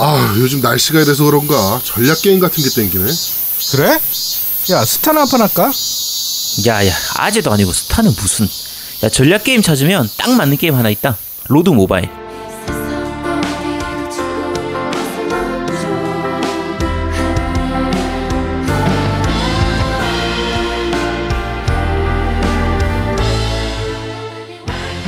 아 0.00 0.34
요즘 0.38 0.60
날씨가 0.60 1.00
이래서 1.00 1.24
그런가 1.24 1.80
전략 1.84 2.22
게임 2.22 2.38
같은 2.38 2.62
게 2.62 2.70
땡기네. 2.70 3.04
그래? 3.72 3.98
야 4.70 4.84
스타나 4.84 5.22
한판 5.22 5.40
할까? 5.40 5.72
야야 6.66 6.92
아재도 7.16 7.50
아니고 7.52 7.72
스타는 7.72 8.10
무슨 8.16 8.46
야 9.02 9.08
전략 9.08 9.42
게임 9.44 9.60
찾으면 9.60 10.08
딱 10.16 10.30
맞는 10.30 10.56
게임 10.56 10.74
하나 10.74 10.88
있다 10.90 11.16
Lords 11.48 11.70
Mobile 11.70 12.08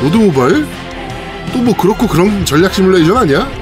Lords 0.03 0.17
Mobile? 0.17 0.67
또 1.53 1.61
뭐 1.61 1.77
그렇고 1.77 2.07
그런 2.07 2.45
전략 2.47 2.73
시뮬레이션 2.75 3.17
아니야? 3.17 3.60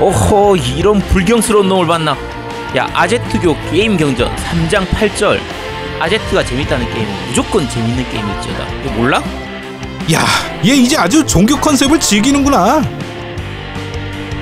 오호 0.00 0.56
이런 0.56 1.00
불경스러운 1.00 1.68
놈을 1.68 1.86
봤나 1.86 2.16
야 2.76 2.88
아제트교 2.94 3.56
게임 3.70 3.96
경전 3.96 4.34
3장 4.36 4.86
8절 4.86 5.38
아제트가 6.00 6.44
재밌다는 6.44 6.86
게임은 6.94 7.12
무조건 7.28 7.68
재밌는 7.68 8.08
게임일지어다 8.08 8.66
이거 8.84 8.92
몰라? 8.94 9.22
야, 10.12 10.24
얘 10.64 10.74
이제 10.74 10.96
아주 10.96 11.26
종교 11.26 11.54
concept을 11.60 12.00
즐기는구나. 12.00 12.82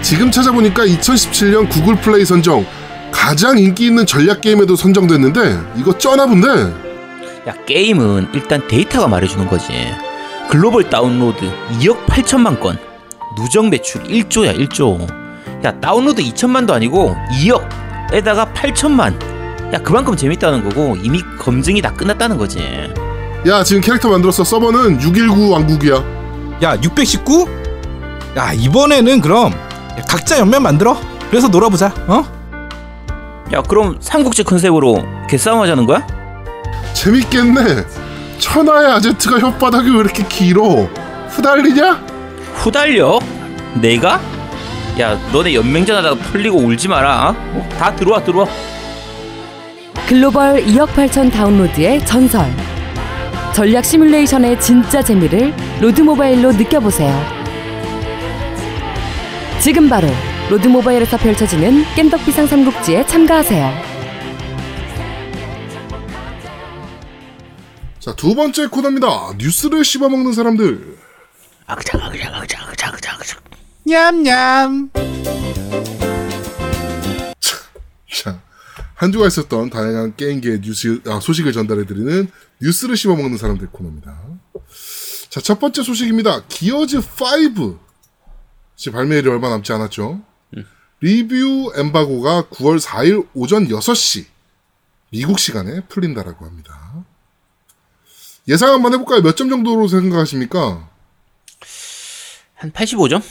지금 0.01 0.31
찾아보니까 0.31 0.85
2017년 0.87 1.69
Google 1.69 1.97
Play 1.97 2.25
선정 2.25 2.65
가장 3.11 3.59
인기 3.59 3.87
있는 3.87 4.07
전략 4.07 4.43
게임에도 4.43 4.77
선정됐는데 4.77 5.59
이거 5.77 5.97
쩌나 5.99 6.27
본데. 6.27 6.49
야 7.49 7.55
게임은 7.65 8.29
일단 8.35 8.65
데이터가 8.69 9.09
말해주는 9.09 9.47
거지 9.49 9.93
글로벌 10.49 10.89
다운로드 10.89 11.51
2억 11.81 12.07
8천만 12.07 12.61
건 12.61 12.79
누적 13.37 13.69
매출 13.69 14.03
1조야 14.05 14.57
1조 14.69 15.26
야 15.65 15.81
다운로드 15.81 16.23
2천만도 16.23 16.71
아니고 16.73 17.17
2억에다가 17.31 18.53
8천만 18.53 19.15
야 19.73 19.79
그만큼 19.79 20.17
재밌다는 20.17 20.69
거고 20.69 20.97
이미 21.03 21.23
검증이 21.39 21.83
다 21.83 21.93
끝났다는 21.93 22.37
거지 22.39 22.59
야 23.47 23.63
지금 23.63 23.81
캐릭터 23.83 24.09
만들었어 24.11 24.43
서버는 24.45 25.01
619 25.01 25.51
왕국이야. 25.53 26.17
야, 26.63 26.77
619? 26.83 27.47
야, 28.37 28.53
이번에는 28.53 29.21
그럼 29.21 29.53
야, 29.53 30.03
각자 30.09 30.39
연면 30.39 30.63
만들어. 30.65 30.99
그래서 31.31 31.47
놀아보자. 31.47 31.95
어? 32.09 32.25
야 33.53 33.63
그럼 33.63 33.99
삼국지 34.01 34.43
컨셉으로 34.43 35.05
개싸움 35.29 35.61
하자는 35.61 35.87
거야? 35.87 36.05
재밌겠네. 36.95 37.85
천하의 38.39 38.91
아제트가 38.95 39.39
혓바닥이 39.39 39.95
왜 39.95 40.01
이렇게 40.01 40.25
길어? 40.27 40.89
후달리냐? 41.29 42.05
후달려? 42.55 43.21
내가? 43.75 44.21
야 44.99 45.15
너네 45.33 45.55
연맹전 45.55 45.97
하다가 45.99 46.15
털리고 46.17 46.59
울지 46.59 46.89
마라 46.89 47.35
어? 47.37 47.69
다 47.79 47.95
들어와 47.95 48.23
들어와 48.25 48.47
글로벌 50.09 50.65
2억 50.65 50.87
8천 50.91 51.33
다운로드의 51.33 52.05
전설. 52.07 52.47
전략 53.53 53.85
시뮬레이션의 53.85 54.61
진짜 54.61 55.03
재미를 55.03 55.53
로드 55.81 56.01
모바일로 56.03 56.53
느껴보세요. 56.53 57.13
지금 59.61 59.89
바로 59.89 60.07
로드 60.49 60.69
모바일에서 60.69 61.17
펼쳐지는 61.17 61.83
깸덕비상 61.97 62.47
삼국지에 62.47 63.05
참가하세요. 63.07 63.97
자 67.99 68.13
두 68.13 68.37
번째 68.37 68.69
코너입니다. 68.69 69.33
뉴스를 69.39 69.85
씹어먹는 69.85 70.33
사람들. 70.35 70.97
아그작 71.67 72.01
아그작 72.01 72.33
아그작 72.33 72.63
아그작 72.69 73.15
아그작 73.15 73.15
냠냠. 73.87 74.91
자, 78.13 78.41
한 78.95 79.13
주가 79.13 79.27
있었던 79.29 79.71
다양한 79.71 80.17
게임계 80.17 80.61
뉴스, 80.61 81.01
아, 81.07 81.21
소식을 81.21 81.53
전달해 81.53 81.87
드리는 81.87 82.29
뉴스를 82.61 82.97
씹어 82.97 83.15
먹는 83.15 83.39
사람들 83.39 83.69
코너입니다. 83.69 84.19
자, 85.29 85.41
첫 85.41 85.61
번째 85.61 85.83
소식입니다. 85.85 86.47
기어즈 86.49 86.97
5. 86.99 87.79
지금 88.75 88.97
발매일이 88.97 89.29
얼마 89.29 89.49
남지 89.51 89.73
않았죠? 89.73 90.21
리뷰 91.01 91.73
엠바고가 91.77 92.45
9월 92.51 92.81
4일 92.81 93.29
오전 93.35 93.69
6시, 93.69 94.25
미국 95.11 95.39
시간에 95.39 95.81
풀린다라고 95.89 96.45
합니다. 96.47 97.05
예상 98.49 98.71
한번 98.73 98.95
해볼까요? 98.95 99.21
몇 99.23 99.37
점 99.37 99.49
정도로 99.51 99.87
생각하십니까? 99.89 100.89
한 102.55 102.73
85점? 102.73 103.23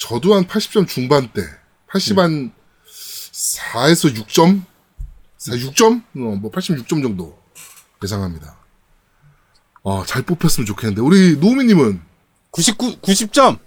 저도 0.00 0.34
한 0.34 0.44
80점 0.46 0.88
중반대. 0.88 1.42
80한 1.90 2.50
4에서 3.32 4.14
6점? 4.16 4.62
4, 5.36 5.52
6점? 5.52 5.98
어, 6.00 6.36
뭐 6.40 6.50
86점 6.50 7.02
정도 7.02 7.38
예상합니다. 8.02 8.56
어, 9.82 10.04
잘 10.04 10.22
뽑혔으면 10.22 10.66
좋겠는데. 10.66 11.00
우리 11.02 11.36
노우미님은, 11.36 12.00
99 12.50 12.96
90점. 13.00 13.58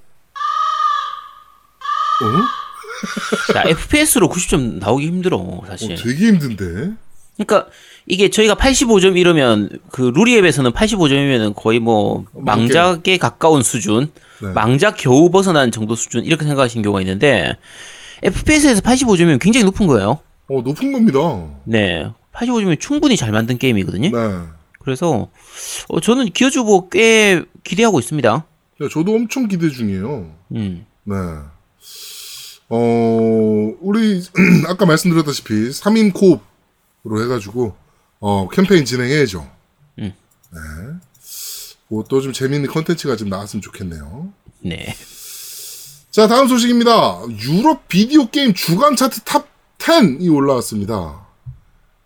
어? 2.21 3.57
야 3.57 3.63
FPS로 3.67 4.29
90점 4.29 4.79
나오기 4.79 5.05
힘들어 5.07 5.61
사실 5.67 5.93
어, 5.93 5.95
되게 5.95 6.27
힘든데. 6.27 6.93
그러니까 7.35 7.69
이게 8.05 8.29
저희가 8.29 8.55
85점 8.55 9.17
이러면 9.17 9.69
그 9.91 10.01
루리앱에서는 10.01 10.71
85점이면은 10.71 11.53
거의 11.55 11.79
뭐 11.79 12.25
망작에 12.33 13.17
가까운 13.17 13.63
수준, 13.63 14.11
네. 14.43 14.51
망작 14.53 14.95
겨우 14.97 15.29
벗어난 15.29 15.71
정도 15.71 15.95
수준 15.95 16.25
이렇게 16.25 16.45
생각하시는 16.45 16.83
경우가 16.83 17.01
있는데 17.01 17.57
FPS에서 18.21 18.81
85점이면 18.81 19.39
굉장히 19.39 19.63
높은 19.65 19.87
거예요. 19.87 20.19
어, 20.49 20.61
높은 20.61 20.91
겁니다. 20.91 21.19
네, 21.63 22.09
85점이면 22.33 22.79
충분히 22.79 23.15
잘 23.15 23.31
만든 23.31 23.57
게임이거든요. 23.57 24.09
네. 24.09 24.39
그래서 24.79 25.29
어, 25.87 25.99
저는 25.99 26.31
기어주보 26.31 26.89
꽤 26.89 27.43
기대하고 27.63 27.99
있습니다. 27.99 28.29
야, 28.29 28.87
저도 28.91 29.15
엄청 29.15 29.47
기대 29.47 29.69
중이에요. 29.69 30.29
음, 30.55 30.85
네. 31.03 31.15
어, 32.69 33.75
우리, 33.81 34.23
아까 34.67 34.85
말씀드렸다시피, 34.85 35.53
3인 35.69 36.11
코업으로 36.13 37.23
해가지고, 37.23 37.75
어, 38.19 38.47
캠페인 38.49 38.83
진행해야죠. 38.83 39.47
음. 39.99 40.13
네. 40.51 40.59
뭐 41.89 42.03
또 42.03 42.21
좀 42.21 42.33
재밌는 42.33 42.69
컨텐츠가 42.69 43.15
좀 43.15 43.29
나왔으면 43.29 43.61
좋겠네요. 43.61 44.33
네. 44.61 44.95
자, 46.11 46.27
다음 46.27 46.47
소식입니다. 46.47 47.21
유럽 47.41 47.87
비디오 47.87 48.29
게임 48.29 48.53
주간 48.53 48.95
차트 48.95 49.21
탑 49.21 49.47
10이 49.79 50.33
올라왔습니다. 50.33 51.27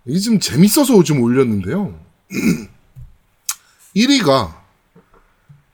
이게 0.06 0.20
좀 0.20 0.40
재밌어서 0.40 1.04
좀 1.04 1.22
올렸는데요. 1.22 2.00
1위가 3.96 4.56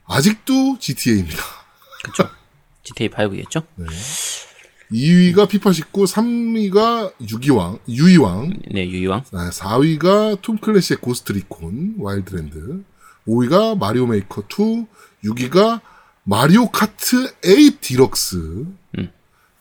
아직도 0.05 0.77
GTA입니다. 0.79 1.37
그렇죠. 2.03 2.29
GTA 2.83 3.09
5겠죠? 3.09 3.63
2위가 4.91 5.47
피파 5.49 5.71
19, 5.71 6.03
3위가 6.03 7.13
유희왕, 7.31 7.79
유희왕, 7.87 8.53
네, 8.71 8.85
유희왕. 8.87 9.23
4위가 9.23 10.41
톰 10.41 10.57
클랜시의 10.57 10.97
고스트 11.01 11.31
리콘, 11.31 11.95
와일드랜즈, 11.99 12.83
5위가 13.27 13.77
마리오 13.77 14.07
메이커 14.07 14.41
2, 14.41 14.85
6위가 15.25 15.81
마리오 16.23 16.69
카트 16.69 17.33
8 17.41 17.79
디럭스, 17.81 18.65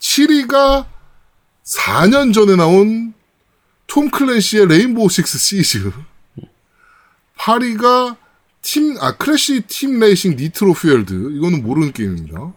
7위가 0.01 0.87
4년 1.65 2.35
전에 2.35 2.57
나온 2.57 3.15
톰 3.87 4.11
클랜시의 4.11 4.67
레인보우 4.67 5.09
식스 5.09 5.39
시즈, 5.39 5.93
8위가 7.39 8.17
팀, 8.63 8.97
아, 9.01 9.17
크래시 9.17 9.63
팀 9.63 9.99
레이싱 9.99 10.37
니트로 10.37 10.75
퓨얼드, 10.75 11.13
이거는 11.37 11.63
모르는 11.63 11.93
게임입니다. 11.93 12.53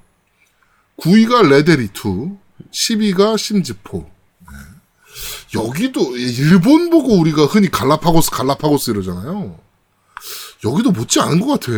9위가 0.98 1.42
레데리2, 1.42 2.38
10위가 2.72 3.38
심즈포. 3.38 4.10
네. 4.52 5.60
여기도 5.60 6.16
일본 6.16 6.90
보고 6.90 7.18
우리가 7.20 7.46
흔히 7.46 7.70
갈라파고스 7.70 8.32
갈라파고스 8.32 8.92
이러잖아요. 8.92 9.60
여기도 10.66 10.92
못지 10.92 11.20
않은 11.20 11.40
것 11.40 11.60
같아. 11.60 11.72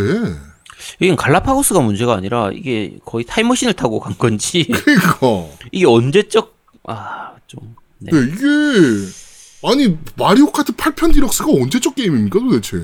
이건 0.99 1.15
갈라파고스가 1.15 1.81
문제가 1.81 2.13
아니라 2.15 2.51
이게 2.51 2.97
거의 3.03 3.25
타임머신을 3.25 3.73
타고 3.73 3.99
간 3.99 4.17
건지 4.17 4.67
그러니까 4.71 5.57
이게 5.71 5.85
언제적 5.85 6.55
아좀 6.83 7.75
네. 7.97 8.11
네, 8.11 8.27
이게 8.31 8.45
아니 9.63 9.97
마리오 10.15 10.51
카트 10.51 10.71
8편 10.71 11.13
디럭스가 11.13 11.51
언제적 11.51 11.95
게임입니까 11.95 12.39
도대체? 12.39 12.77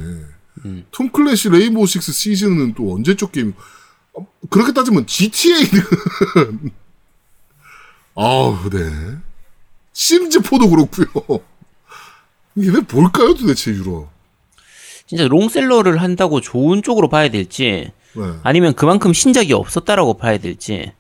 톰 0.91 1.09
클랜시 1.09 1.49
레인보우 1.49 1.85
식스 1.85 2.11
시즈는 2.11 2.73
또 2.73 2.95
언제적 2.95 3.31
게임? 3.31 3.53
어, 4.13 4.25
그렇게 4.49 4.73
따지면 4.73 5.05
GTA는 5.05 5.83
아우 8.15 8.69
네 8.69 9.17
심즈 9.93 10.41
포도 10.41 10.69
그렇고요. 10.69 11.07
이게 12.55 12.69
왜 12.71 12.79
뭘까요 12.91 13.33
도대체 13.35 13.71
유럽? 13.71 14.12
진짜 15.15 15.27
롱셀러를 15.27 16.01
한다고 16.01 16.41
좋은 16.41 16.81
쪽으로 16.81 17.07
봐야 17.07 17.29
될지 17.29 17.91
네. 18.15 18.23
아니면 18.41 18.73
그만큼 18.73 19.13
신작이 19.13 19.53
없었다라고 19.53 20.15
봐야 20.15 20.39
될지 20.39 20.91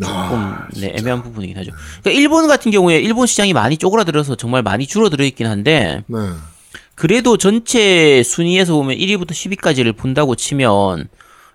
조금 0.00 0.56
네, 0.80 0.94
애매한 0.96 1.22
부분이긴 1.24 1.58
하죠. 1.58 1.72
그러니까 2.02 2.10
일본 2.20 2.46
같은 2.46 2.70
경우에 2.70 3.00
일본 3.00 3.26
시장이 3.26 3.52
많이 3.52 3.76
쪼그라들어서 3.76 4.36
정말 4.36 4.62
많이 4.62 4.86
줄어들어 4.86 5.24
있긴 5.24 5.46
한데 5.48 6.04
네. 6.06 6.18
그래도 6.94 7.36
전체 7.36 8.22
순위에서 8.22 8.74
보면 8.74 8.96
1위부터 8.96 9.30
10위까지를 9.30 9.96
본다고 9.96 10.36
치면 10.36 11.08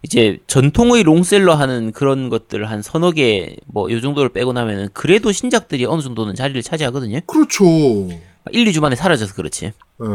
이제 0.03 0.39
전통의 0.47 1.03
롱셀러 1.03 1.55
하는 1.55 1.91
그런 1.93 2.29
것들 2.29 2.69
한 2.69 2.81
서너 2.81 3.11
개 3.11 3.55
뭐 3.73 3.89
요 3.89 4.01
정도를 4.01 4.29
빼고 4.29 4.51
나면은 4.51 4.89
그래도 4.93 5.31
신작들이 5.31 5.85
어느 5.85 6.01
정도는 6.01 6.35
자리를 6.35 6.61
차지하거든요. 6.63 7.21
그렇죠. 7.27 7.63
1, 8.51 8.65
2주 8.65 8.81
만에 8.81 8.95
사라져서 8.97 9.33
그렇지. 9.35 9.71
네. 9.99 10.07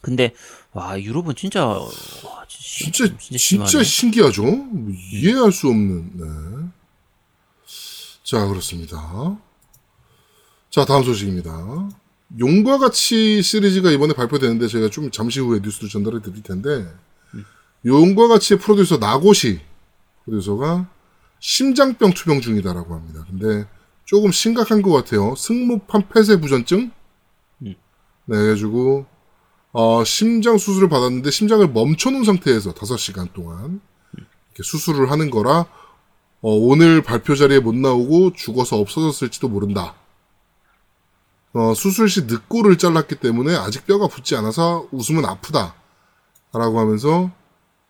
근데 0.00 0.34
와 0.72 1.00
유럽은 1.00 1.34
진짜 1.36 1.66
와, 1.66 1.88
진짜 2.48 3.06
진짜, 3.18 3.38
심하네. 3.38 3.84
신기하죠. 3.84 4.42
뭐 4.42 4.92
이해할 5.12 5.52
수 5.52 5.68
없는. 5.68 6.10
네. 6.14 6.70
자 8.24 8.46
그렇습니다. 8.46 9.38
자 10.70 10.84
다음 10.84 11.02
소식입니다. 11.02 11.88
용과 12.38 12.78
같이 12.78 13.42
시리즈가 13.42 13.90
이번에 13.90 14.14
발표되는데 14.14 14.68
제가 14.68 14.88
좀 14.88 15.10
잠시 15.10 15.40
후에 15.40 15.60
뉴스를 15.62 15.88
전달해 15.88 16.22
드릴 16.22 16.42
텐데 16.42 16.86
용과 17.84 18.28
같이의 18.28 18.60
프로듀서 18.60 18.98
나고시 18.98 19.60
프로듀서가 20.24 20.88
심장병 21.40 22.12
투병 22.12 22.40
중이다라고 22.40 22.94
합니다. 22.94 23.24
근데 23.28 23.66
조금 24.04 24.30
심각한 24.30 24.80
것 24.82 24.92
같아요. 24.92 25.34
승모판 25.34 26.08
폐쇄 26.08 26.40
부전증. 26.40 26.92
네, 27.58 27.76
그래가지고 28.26 29.06
어, 29.72 30.04
심장 30.04 30.58
수술을 30.58 30.88
받았는데 30.88 31.30
심장을 31.30 31.66
멈춰놓은 31.68 32.24
상태에서 32.24 32.72
5시간 32.74 33.32
동안 33.32 33.80
수술을 34.62 35.10
하는 35.10 35.30
거라 35.30 35.66
어, 36.42 36.50
오늘 36.54 37.02
발표 37.02 37.34
자리에 37.34 37.60
못 37.60 37.74
나오고 37.74 38.32
죽어서 38.32 38.78
없어졌을지도 38.78 39.48
모른다. 39.48 39.94
어, 41.52 41.74
수술 41.74 42.08
시 42.08 42.22
늑골을 42.22 42.78
잘랐기 42.78 43.16
때문에 43.16 43.56
아직 43.56 43.86
뼈가 43.86 44.06
붙지 44.06 44.36
않아서 44.36 44.88
웃으면 44.92 45.24
아프다. 45.24 45.74
라고 46.52 46.80
하면서 46.80 47.30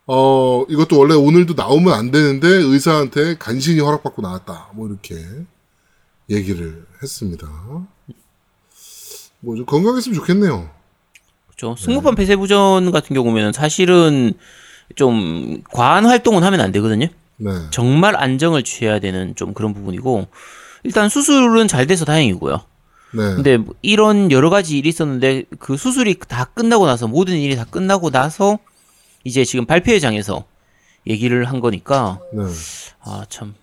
어, 0.06 0.64
이것도 0.68 0.98
원래 0.98 1.14
오늘도 1.14 1.54
나오면 1.54 1.94
안 1.94 2.10
되는데 2.10 2.48
의사한테 2.48 3.38
간신히 3.38 3.80
허락받고 3.80 4.20
나왔다. 4.22 4.70
뭐 4.74 4.88
이렇게 4.88 5.14
얘기를 6.28 6.86
했습니다. 7.02 7.46
뭐 9.40 9.56
좀 9.56 9.64
건강했으면 9.64 10.16
좋겠네요. 10.16 10.79
그렇죠. 11.60 11.76
승무판 11.76 12.14
폐쇄부전 12.14 12.90
같은 12.90 13.14
경우에는 13.14 13.52
사실은 13.52 14.32
좀 14.96 15.62
과한 15.72 16.06
활동은 16.06 16.42
하면 16.42 16.60
안 16.60 16.72
되거든요. 16.72 17.06
네. 17.36 17.50
정말 17.70 18.16
안정을 18.16 18.64
취해야 18.64 18.98
되는 18.98 19.34
좀 19.36 19.54
그런 19.54 19.74
부분이고 19.74 20.26
일단 20.84 21.08
수술은 21.08 21.68
잘 21.68 21.86
돼서 21.86 22.04
다행이고요. 22.04 22.60
네. 23.12 23.34
근데 23.34 23.56
뭐 23.58 23.74
이런 23.82 24.30
여러 24.30 24.50
가지 24.50 24.78
일이 24.78 24.88
있었는데 24.88 25.44
그 25.58 25.76
수술이 25.76 26.16
다 26.28 26.46
끝나고 26.46 26.86
나서 26.86 27.06
모든 27.06 27.36
일이 27.36 27.56
다 27.56 27.64
끝나고 27.64 28.10
나서 28.10 28.58
이제 29.24 29.44
지금 29.44 29.66
발표회장에서 29.66 30.44
얘기를 31.06 31.44
한 31.44 31.60
거니까 31.60 32.20
네. 32.32 32.42
아참 33.02 33.54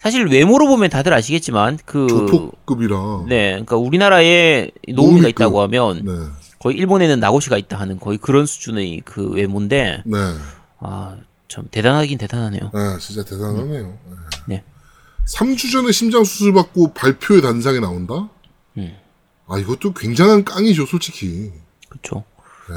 사실 0.00 0.26
외모로 0.26 0.68
보면 0.68 0.90
다들 0.90 1.12
아시겠지만 1.12 1.78
그 1.84 2.06
조폭급이라. 2.08 3.24
네, 3.28 3.50
그러니까 3.50 3.76
우리나라에 3.76 4.70
노우미급. 4.88 5.30
있다고 5.30 5.60
하면 5.62 6.04
네. 6.04 6.12
거의 6.58 6.76
일본에는 6.76 7.20
나고시가 7.20 7.56
있다 7.56 7.78
하는 7.78 7.98
거의 7.98 8.18
그런 8.18 8.46
수준의 8.46 9.02
그 9.04 9.30
외모인데 9.30 10.02
네. 10.04 10.18
아참 10.80 11.68
대단하긴 11.70 12.18
대단하네요. 12.18 12.70
네, 12.74 12.98
진짜 12.98 13.24
대단하네요. 13.24 13.98
네. 14.46 14.64
3주 15.26 15.70
전에 15.70 15.92
심장 15.92 16.24
수술 16.24 16.52
받고 16.54 16.94
발표회 16.94 17.40
단상에 17.40 17.80
나온다? 17.80 18.28
음. 18.78 18.96
아, 19.46 19.58
이것도 19.58 19.92
굉장한 19.92 20.44
깡이죠, 20.44 20.86
솔직히. 20.86 21.52
그렇죠. 21.88 22.24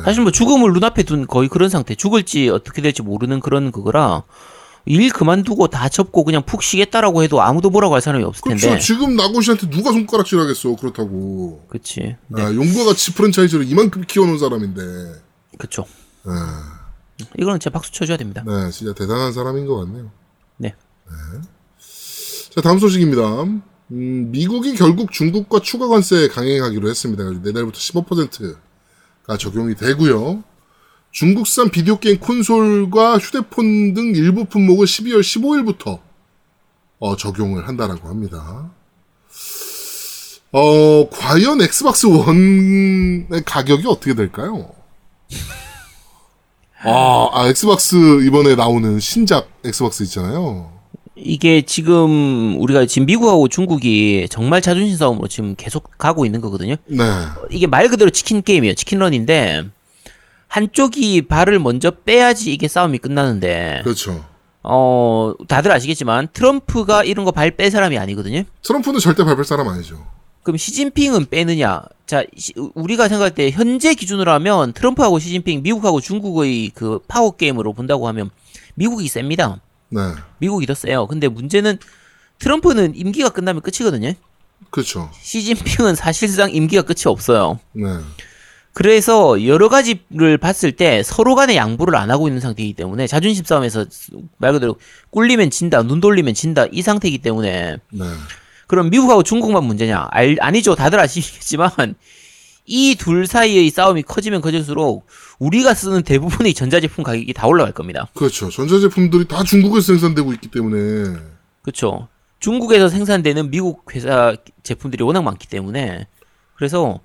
사실 0.06 0.22
뭐 0.22 0.32
죽음을 0.32 0.72
눈앞에 0.72 1.04
둔 1.04 1.28
거의 1.28 1.50
그런 1.50 1.70
상태. 1.70 1.96
죽을지 1.96 2.50
어떻게 2.50 2.82
될지 2.82 3.02
모르는 3.02 3.42
그런 3.42 3.72
그거라 3.72 4.24
일 4.86 5.12
그만두고 5.12 5.68
다 5.68 5.90
접고 5.90 6.24
그냥 6.24 6.44
푹 6.44 6.64
쉬겠다라고 6.64 7.24
해도 7.24 7.42
아무도 7.42 7.70
뭐라고 7.70 7.94
할 7.94 8.02
사람이 8.02 8.24
없을 8.24 8.42
그렇죠. 8.42 8.68
텐데. 8.68 8.80
지금 8.82 9.16
나고시한테 9.16 9.70
누가 9.70 9.92
손가락질 9.92 10.40
하겠어, 10.40 10.76
그렇다고. 10.76 11.66
그렇지. 11.70 12.18
네. 12.28 12.42
아, 12.42 12.54
용과 12.54 12.86
같이 12.86 13.14
프랜차이즈를 13.14 13.70
이만큼 13.70 14.04
키워놓은 14.08 14.40
사람인데. 14.40 14.82
그렇죠. 15.58 15.86
네, 16.26 17.26
이거는 17.38 17.60
진짜 17.60 17.70
박수 17.70 17.92
쳐줘야 17.92 18.18
됩니다. 18.18 18.44
네, 18.46 18.72
진짜 18.72 18.94
대단한 18.94 19.34
사람인 19.34 19.66
것 19.68 19.78
같네요. 19.78 20.12
네. 20.58 20.74
자, 22.54 22.62
다음 22.62 22.80
소식입니다. 22.80 23.44
음, 23.44 24.32
미국이 24.32 24.74
결국 24.76 25.12
중국과 25.12 25.60
추가 25.60 25.88
관세 25.88 26.28
강행하기로 26.28 26.90
했습니다. 26.90 27.24
내달부터 27.44 27.78
15%가 27.78 29.38
적용이 29.38 29.76
되고요. 29.76 30.44
중국산 31.12 31.70
비디오 31.70 32.00
게임 32.00 32.20
콘솔과 32.20 33.18
휴대폰 33.18 33.94
등 33.94 34.16
일부 34.16 34.46
품목을 34.46 34.86
12월 34.86 35.20
15일부터 35.22 36.00
어, 37.00 37.16
적용을 37.18 37.68
한다라고 37.68 38.08
합니다. 38.08 38.72
어, 40.54 41.10
과연 41.10 41.62
엑스박스 41.62 42.06
원의 42.06 43.44
가격이 43.46 43.88
어떻게 43.88 44.14
될까요? 44.14 44.70
아, 46.84 47.30
아, 47.34 47.48
엑스박스 47.48 47.96
이번에 48.26 48.56
나오는 48.56 49.00
신작 49.00 49.50
엑스박스 49.66 50.04
있잖아요. 50.04 50.72
이게 51.16 51.62
지금 51.62 52.60
우리가 52.60 52.86
지금 52.86 53.06
미국하고 53.06 53.48
중국이 53.48 54.28
정말 54.30 54.62
자존심 54.62 54.98
싸움으로 54.98 55.28
지금 55.28 55.56
계속 55.56 55.98
가고 55.98 56.26
있는 56.26 56.42
거거든요. 56.42 56.76
네. 56.88 57.04
이게 57.52 57.68
말 57.68 57.90
그대로 57.90 58.10
치킨 58.10 58.42
게임이에요. 58.42 58.74
치킨런인데 58.76 59.66
한쪽이 60.56 61.22
발을 61.30 61.60
먼저 61.60 61.92
빼야지 61.92 62.52
이게 62.52 62.68
싸움이 62.68 62.98
끝나는데 62.98 63.80
그렇죠. 63.86 64.26
어 64.64 65.34
다들 65.48 65.72
아시겠지만 65.72 66.28
트럼프가 66.34 67.06
이런 67.06 67.24
거 67.24 67.32
발 67.32 67.56
뺄 67.56 67.72
사람이 67.72 67.98
아니거든요. 67.98 68.44
트럼프는 68.62 69.00
절대 69.00 69.24
밟을 69.24 69.46
사람 69.46 69.70
아니죠. 69.70 70.06
그럼 70.44 70.58
시진핑은 70.58 71.28
빼느냐? 71.30 71.84
자, 72.06 72.26
시- 72.36 72.54
우리가 72.76 73.08
생각할 73.08 73.34
때 73.34 73.50
현재 73.52 73.94
기준으로 73.94 74.30
하면 74.34 74.74
트럼프하고 74.74 75.20
시진핑, 75.20 75.62
미국하고 75.64 76.02
중국의 76.02 76.72
그 76.76 77.00
파워 77.08 77.32
게임으로 77.32 77.72
본다고 77.74 78.08
하면 78.10 78.30
미국이 78.76 79.08
셉니다. 79.08 79.62
네. 79.90 80.02
미국이 80.40 80.66
더 80.66 80.74
세요. 80.74 81.08
근데 81.08 81.28
문제는 81.30 81.78
트럼프는 82.40 82.94
임기가 82.96 83.30
끝나면 83.30 83.62
끝이거든요. 83.62 84.14
그렇죠. 84.70 85.10
시진핑은 85.22 85.96
사실상 85.96 86.52
임기가 86.52 86.82
끝이 86.82 87.04
없어요. 87.06 87.60
네. 87.72 87.86
그래서 88.74 89.46
여러 89.46 89.68
가지를 89.68 90.38
봤을 90.38 90.72
때 90.72 91.04
서로 91.04 91.36
간에 91.36 91.56
양보를 91.56 91.96
안 91.96 92.10
하고 92.10 92.28
있는 92.28 92.40
상태이기 92.40 92.74
때문에 92.74 93.06
자존심 93.08 93.44
싸움에서 93.44 93.86
말 94.38 94.54
그대로 94.54 94.78
꿀리면 95.10 95.50
진다, 95.50 95.84
눈 95.84 96.00
돌리면 96.00 96.34
진다 96.34 96.66
이 96.72 96.82
상태이기 96.82 97.18
때문에 97.18 97.78
네. 97.92 98.06
그럼 98.68 98.90
미국하고 98.90 99.24
중국만 99.24 99.66
문제냐? 99.66 100.08
알, 100.12 100.38
아니죠. 100.40 100.76
다들 100.76 101.00
아시겠지만 101.00 101.96
이 102.66 102.96
둘 102.96 103.28
사이의 103.28 103.70
싸움이 103.70 104.04
커지면 104.04 104.40
커질수록 104.40 105.06
우리가 105.40 105.74
쓰는 105.74 106.04
대부분의 106.04 106.54
전자제품 106.54 107.04
가격이 107.04 107.34
다 107.34 107.48
올라갈 107.48 107.74
겁니다. 107.74 108.08
그렇죠. 108.14 108.50
전자제품들이 108.50 109.26
다 109.28 109.44
중국에서 109.44 109.88
생산되고 109.88 110.32
있기 110.34 110.48
때문에 110.50 111.20
그렇죠. 111.64 112.08
중국에서 112.40 112.88
생산되는 112.88 113.50
미국 113.52 113.94
회사 113.94 114.36
제품들이 114.64 115.04
워낙 115.04 115.24
많기 115.24 115.48
때문에 115.50 116.08
그래서 116.56 117.02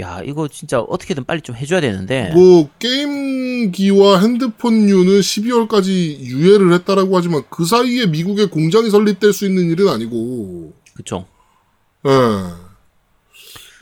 야 0.00 0.20
이거 0.24 0.46
진짜 0.46 0.80
어떻게든 0.80 1.24
빨리 1.24 1.40
좀 1.40 1.56
해줘야 1.56 1.80
되는데 1.80 2.30
뭐 2.32 2.68
게임기와 2.78 4.20
핸드폰류는 4.20 5.20
12월까지 5.20 6.20
유예를 6.20 6.72
했다라고 6.72 7.16
하지만 7.16 7.42
그 7.50 7.64
사이에 7.64 8.06
미국에 8.06 8.46
공장이 8.46 8.90
설립될 8.90 9.32
수 9.32 9.44
있는 9.46 9.70
일은 9.70 9.88
아니고. 9.88 10.72
그렇죠. 10.94 11.26
예. 12.06 12.10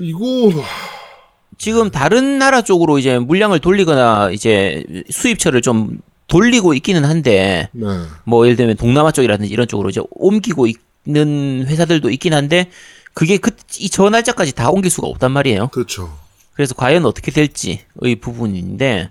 이거 0.00 0.52
지금 1.58 1.90
다른 1.90 2.38
나라 2.38 2.62
쪽으로 2.62 2.98
이제 2.98 3.18
물량을 3.18 3.60
돌리거나 3.60 4.30
이제 4.30 4.84
수입처를 5.10 5.62
좀 5.62 6.00
돌리고 6.28 6.74
있기는 6.74 7.04
한데 7.04 7.68
네. 7.72 7.86
뭐 8.24 8.46
예를 8.46 8.56
들면 8.56 8.76
동남아 8.76 9.12
쪽이라든지 9.12 9.50
이런 9.50 9.68
쪽으로 9.68 9.90
이제 9.90 10.02
옮기고 10.10 10.66
있는 11.06 11.66
회사들도 11.66 12.10
있긴 12.10 12.34
한데 12.34 12.70
그게 13.16 13.38
그이저 13.38 14.10
날짜까지 14.10 14.52
다 14.52 14.68
옮길 14.68 14.90
수가 14.90 15.06
없단 15.06 15.32
말이에요. 15.32 15.68
그렇죠. 15.68 16.14
그래서 16.52 16.74
과연 16.74 17.06
어떻게 17.06 17.30
될지의 17.30 17.80
부분인데 18.20 19.10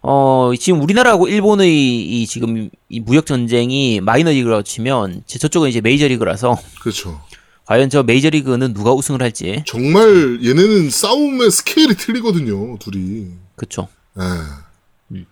어 0.00 0.52
지금 0.56 0.80
우리나라하고 0.80 1.26
일본의 1.26 2.22
이 2.22 2.24
지금 2.28 2.70
이 2.88 3.00
무역 3.00 3.26
전쟁이 3.26 4.00
마이너리그라고 4.00 4.62
치면 4.62 5.24
제 5.26 5.40
저쪽은 5.40 5.68
이제 5.68 5.80
메이저리그라서 5.80 6.56
그렇죠. 6.80 7.20
과연 7.64 7.90
저 7.90 8.04
메이저리그는 8.04 8.74
누가 8.74 8.92
우승을 8.92 9.20
할지 9.20 9.64
정말 9.66 10.38
얘네는 10.44 10.90
싸움의 10.90 11.50
스케일이 11.50 11.96
틀리거든요, 11.96 12.78
둘이. 12.78 13.32
그쵸 13.56 13.88
예. 14.20 15.24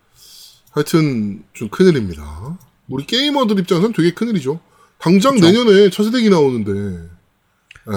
하여튼 0.72 1.44
좀 1.52 1.68
큰일입니다. 1.68 2.58
우리 2.88 3.06
게이머들 3.06 3.56
입장에서는 3.60 3.92
되게 3.92 4.14
큰일이죠. 4.14 4.58
당장 4.98 5.36
내년에 5.36 5.90
차세대기 5.90 6.28
나오는데. 6.28 7.19
예. 7.92 7.96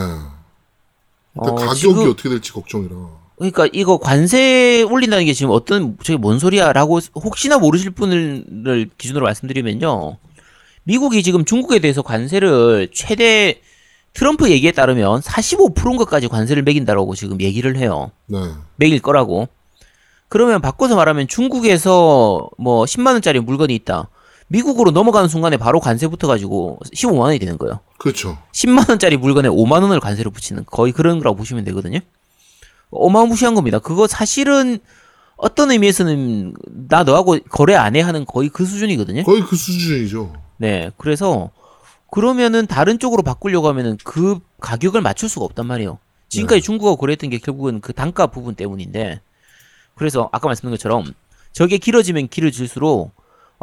근데 1.33 1.49
어, 1.51 1.55
가격이 1.55 1.79
지금- 1.79 2.09
어떻게 2.09 2.29
될지 2.29 2.51
걱정이라. 2.51 2.95
그러니까 3.37 3.67
이거 3.73 3.97
관세 3.97 4.83
올린다는 4.83 5.25
게 5.25 5.33
지금 5.33 5.51
어떤 5.51 5.97
저게 6.03 6.17
뭔 6.17 6.37
소리야라고 6.39 6.99
혹시나 7.15 7.57
모르실 7.57 7.89
분을 7.91 8.89
기준으로 8.97 9.25
말씀드리면요. 9.25 10.17
미국이 10.83 11.23
지금 11.23 11.43
중국에 11.43 11.79
대해서 11.79 12.01
관세를 12.03 12.89
최대 12.93 13.61
트럼프 14.13 14.51
얘기에 14.51 14.71
따르면 14.71 15.21
45%인가까지 15.21 16.27
관세를 16.27 16.61
매긴다라고 16.63 17.15
지금 17.15 17.41
얘기를 17.41 17.75
해요. 17.77 18.11
네. 18.27 18.37
매길 18.75 18.99
거라고. 19.01 19.47
그러면 20.29 20.61
바꿔서 20.61 20.95
말하면 20.95 21.27
중국에서 21.27 22.49
뭐 22.57 22.85
10만 22.85 23.13
원짜리 23.13 23.39
물건이 23.39 23.73
있다. 23.75 24.09
미국으로 24.47 24.91
넘어가는 24.91 25.29
순간에 25.29 25.57
바로 25.57 25.79
관세 25.79 26.07
붙어가지고 26.07 26.79
15만 26.93 27.19
원이 27.19 27.39
되는 27.39 27.57
거예요. 27.57 27.79
그렇죠. 27.97 28.37
10만 28.51 28.89
원짜리 28.89 29.17
물건에 29.17 29.49
5만 29.49 29.81
원을 29.81 29.99
관세를 29.99 30.31
붙이는 30.31 30.65
거의 30.65 30.91
그런 30.91 31.19
거라고 31.19 31.37
보시면 31.37 31.63
되거든요. 31.65 31.99
어마무시한 32.91 33.55
겁니다. 33.55 33.79
그거 33.79 34.07
사실은 34.07 34.79
어떤 35.35 35.71
의미에서는 35.71 36.53
나 36.87 37.03
너하고 37.03 37.39
거래 37.49 37.75
안 37.75 37.95
해 37.95 38.01
하는 38.01 38.25
거의 38.25 38.49
그 38.49 38.65
수준이거든요. 38.65 39.23
거의 39.23 39.41
그 39.41 39.55
수준이죠. 39.55 40.33
네. 40.57 40.91
그래서 40.97 41.49
그러면은 42.11 42.67
다른 42.67 42.99
쪽으로 42.99 43.23
바꾸려고 43.23 43.67
하면은 43.69 43.97
그 44.03 44.39
가격을 44.61 45.01
맞출 45.01 45.29
수가 45.29 45.45
없단 45.45 45.65
말이에요. 45.65 45.97
지금까지 46.29 46.61
중국하고 46.61 46.97
거래했던 46.97 47.29
게 47.31 47.39
결국은 47.39 47.81
그 47.81 47.93
단가 47.93 48.27
부분 48.27 48.55
때문인데 48.55 49.19
그래서 49.95 50.29
아까 50.31 50.47
말씀드린 50.47 50.71
것처럼 50.71 51.05
저게 51.51 51.77
길어지면 51.77 52.27
길어질수록 52.29 53.11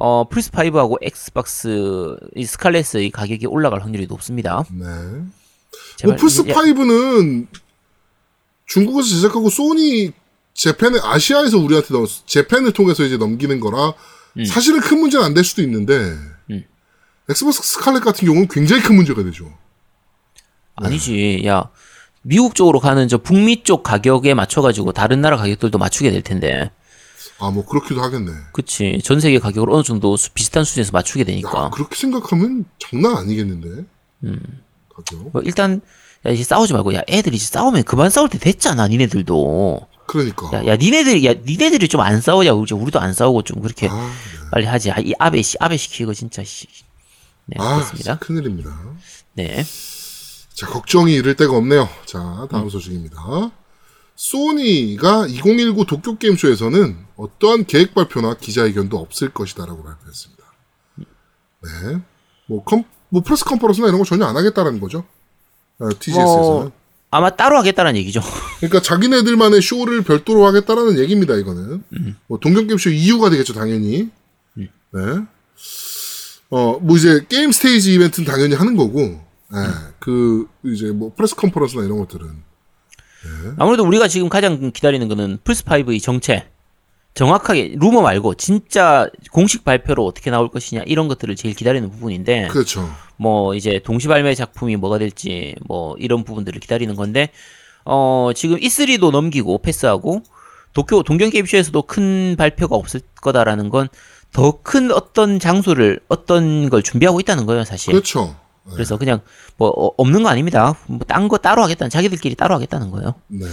어 0.03 0.27
플스 0.29 0.51
5하고 0.51 0.97
엑스박스 1.03 2.17
이 2.35 2.45
스칼렛의 2.47 3.11
가격이 3.13 3.47
올라갈 3.47 3.83
확률이 3.83 4.07
높습니다. 4.07 4.65
네. 4.71 4.87
뭐 6.05 6.17
플스 6.17 6.41
이제- 6.41 6.55
5는 6.55 7.47
중국에서 8.67 9.09
제작하고 9.09 9.51
소니 9.51 10.13
재팬을 10.55 11.01
아시아에서 11.05 11.59
우리한테 11.59 11.93
넘 11.93 12.07
재팬을 12.27 12.73
통해서 12.73 13.05
이제 13.05 13.19
넘기는 13.19 13.61
거라 13.61 13.93
음. 14.39 14.45
사실은 14.47 14.81
큰 14.81 15.01
문제는 15.01 15.25
안 15.27 15.35
될 15.35 15.45
수도 15.45 15.61
있는데 15.63 15.95
음. 16.51 16.65
엑스박스 17.29 17.63
스칼렛 17.63 18.03
같은 18.03 18.27
경우는 18.27 18.49
굉장히 18.49 18.83
큰 18.83 18.97
문제가 18.97 19.23
되죠. 19.23 19.53
아니지. 20.77 21.43
야, 21.47 21.69
미국 22.23 22.55
쪽으로 22.55 22.81
가는 22.81 23.07
저 23.07 23.19
북미 23.19 23.63
쪽 23.65 23.83
가격에 23.83 24.33
맞춰가지고 24.33 24.93
다른 24.93 25.21
나라 25.21 25.37
가격들도 25.37 25.77
맞추게 25.77 26.11
될 26.11 26.23
텐데. 26.23 26.71
아 27.41 27.51
뭐 27.51 27.65
그렇기도 27.65 28.03
하겠네. 28.03 28.33
그치. 28.53 29.01
전 29.03 29.21
세계 29.21 29.39
가격을 29.39 29.71
어느 29.71 29.83
정도 29.83 30.17
수- 30.17 30.31
비슷한 30.33 30.65
수준에서 30.65 30.93
맞추게 30.93 31.21
야, 31.21 31.25
되니까. 31.25 31.71
그렇게 31.71 31.97
생각하면 31.97 32.65
장난 32.79 33.17
아니겠는데. 33.17 33.85
가격. 34.95 35.33
뭐 35.33 35.43
일단, 35.43 35.81
야, 36.27 36.31
이제 36.31 36.45
싸우지 36.45 36.73
말고, 36.75 36.95
야, 36.95 37.03
애들이 37.09 37.37
이제 37.37 37.47
싸우면 37.47 37.85
그만 37.85 38.11
싸울 38.11 38.29
때 38.29 38.39
됐잖아, 38.39 38.89
니네들도. 38.89 39.89
그러니까. 40.07 40.51
야, 40.53 40.67
야, 40.67 40.77
니네들, 40.77 41.25
야, 41.25 41.35
니네들이 41.35 41.89
좀 41.89 42.01
안 42.03 42.21
싸우자. 42.21 42.53
우리, 42.53 42.73
우리도 42.75 42.99
안 43.01 43.15
싸우고 43.15 43.43
좀 43.43 43.61
그렇게 43.63 43.89
아, 43.89 43.95
네. 43.95 44.51
빨리 44.51 44.67
하지. 44.67 44.91
아, 44.91 44.99
이 44.99 45.13
아베, 45.19 45.41
씨, 45.43 45.57
아베 45.61 45.77
시키고 45.77 46.13
진짜, 46.15 46.43
씨. 46.45 46.67
네, 47.47 47.57
아, 47.59 47.77
그렇습니다. 47.77 48.19
큰일입니다. 48.19 48.71
네. 49.35 49.65
자, 50.53 50.67
걱정이 50.67 51.15
이를 51.15 51.37
데가 51.37 51.57
없네요. 51.57 51.89
자, 52.05 52.47
다음 52.51 52.65
음. 52.65 52.69
소식입니다. 52.69 53.17
소니가 54.21 55.29
2019 55.29 55.87
도쿄 55.87 56.19
게임쇼에서는 56.19 56.95
어떠한 57.17 57.65
계획 57.65 57.95
발표나 57.95 58.35
기자회견도 58.35 58.99
없을 58.99 59.31
것이다라고 59.31 59.83
발표했습니다. 59.83 60.45
네. 61.63 62.01
뭐, 62.47 62.63
컴, 62.63 62.85
뭐, 63.09 63.23
프레스 63.23 63.47
컨퍼런스나 63.47 63.89
이런 63.89 63.99
거 63.99 64.05
전혀 64.05 64.27
안 64.27 64.37
하겠다라는 64.37 64.79
거죠. 64.79 65.07
TGS에서는. 65.79 66.27
뭐, 66.27 66.73
아마 67.11 67.31
따로 67.31 67.57
하겠다는 67.57 67.97
얘기죠. 67.97 68.21
그러니까 68.59 68.83
자기네들만의 68.83 69.63
쇼를 69.63 70.03
별도로 70.03 70.45
하겠다라는 70.45 70.99
얘기입니다, 70.99 71.35
이거는. 71.37 71.83
음. 71.91 72.17
뭐, 72.27 72.39
동경게임쇼 72.39 72.91
이후가 72.91 73.31
되겠죠, 73.31 73.55
당연히. 73.55 74.11
네. 74.55 74.69
어, 76.51 76.79
뭐 76.79 76.97
이제 76.99 77.25
게임 77.27 77.53
스테이지 77.53 77.95
이벤트는 77.95 78.31
당연히 78.31 78.55
하는 78.55 78.77
거고, 78.77 79.01
예, 79.01 79.57
음. 79.57 79.95
그, 79.99 80.47
이제 80.67 80.91
뭐 80.91 81.11
프레스 81.17 81.35
컨퍼런스나 81.37 81.85
이런 81.85 81.99
것들은. 82.01 82.50
아무래도 83.59 83.85
우리가 83.85 84.09
지금 84.09 84.29
가장 84.29 84.71
기다리는 84.73 85.07
거는 85.09 85.39
플스5의 85.45 86.03
정체. 86.03 86.47
정확하게, 87.15 87.75
루머 87.77 88.03
말고, 88.03 88.35
진짜 88.35 89.09
공식 89.33 89.65
발표로 89.65 90.07
어떻게 90.07 90.31
나올 90.31 90.49
것이냐, 90.49 90.83
이런 90.87 91.09
것들을 91.09 91.35
제일 91.35 91.55
기다리는 91.57 91.91
부분인데, 91.91 92.49
그렇죠. 92.49 92.89
뭐, 93.17 93.55
이제 93.55 93.81
동시 93.85 94.07
발매 94.07 94.35
작품이 94.37 94.77
뭐가 94.77 94.99
될지, 94.99 95.57
뭐, 95.67 95.97
이런 95.99 96.23
부분들을 96.23 96.61
기다리는 96.61 96.95
건데, 96.95 97.31
어, 97.85 98.31
지금 98.37 98.59
E3도 98.59 99.11
넘기고, 99.11 99.59
패스하고, 99.59 100.23
도쿄, 100.73 101.03
동경 101.03 101.31
게임쇼에서도 101.31 101.83
큰 101.83 102.37
발표가 102.39 102.77
없을 102.77 103.01
거다라는 103.21 103.71
건, 103.71 103.89
더 104.33 104.61
큰 104.63 104.93
어떤 104.93 105.41
장소를, 105.41 105.99
어떤 106.09 106.71
걸 106.71 106.83
준비하고 106.85 107.19
있다는 107.19 107.45
거예요, 107.47 107.65
사실. 107.65 107.93
그렇죠. 107.93 108.37
네. 108.71 108.75
그래서 108.75 108.97
그냥, 108.97 109.21
뭐, 109.57 109.69
어, 109.69 109.91
없는 109.97 110.23
거 110.23 110.29
아닙니다. 110.29 110.77
뭐, 110.87 111.01
딴 111.07 111.29
거 111.29 111.39
따로 111.39 111.63
하겠다는, 111.63 111.91
자기들끼리 111.91 112.35
따로 112.35 112.55
하겠다는 112.55 112.91
거예요. 112.91 113.15
네. 113.29 113.47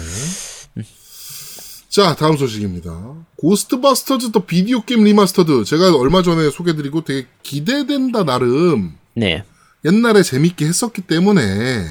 자, 1.90 2.16
다음 2.16 2.38
소식입니다. 2.38 2.92
고스트바스터즈 3.38 4.32
더 4.32 4.46
비디오 4.46 4.82
게임 4.82 5.04
리마스터드. 5.04 5.64
제가 5.64 5.96
얼마 5.96 6.22
전에 6.22 6.52
소개드리고 6.52 7.04
되게 7.04 7.28
기대된다, 7.42 8.24
나름. 8.24 8.96
네. 9.16 9.44
옛날에 9.86 10.22
재밌게 10.22 10.66
했었기 10.68 11.02
때문에 11.04 11.86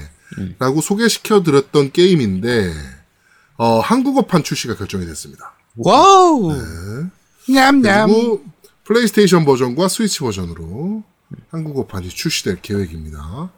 라고 0.58 0.80
소개시켜 0.80 1.42
드렸던 1.42 1.92
게임인데 1.92 2.72
어, 3.56 3.80
한국어판 3.80 4.42
출시가 4.42 4.76
결정이 4.76 5.06
됐습니다. 5.06 5.54
와우. 5.76 6.52
냠냠. 7.48 8.08
그리고 8.08 8.44
플레이스테이션 8.84 9.44
버전과 9.44 9.88
스위치 9.88 10.20
버전으로 10.20 11.02
한국어판이 11.50 12.08
출시될 12.08 12.60
계획입니다. 12.62 13.50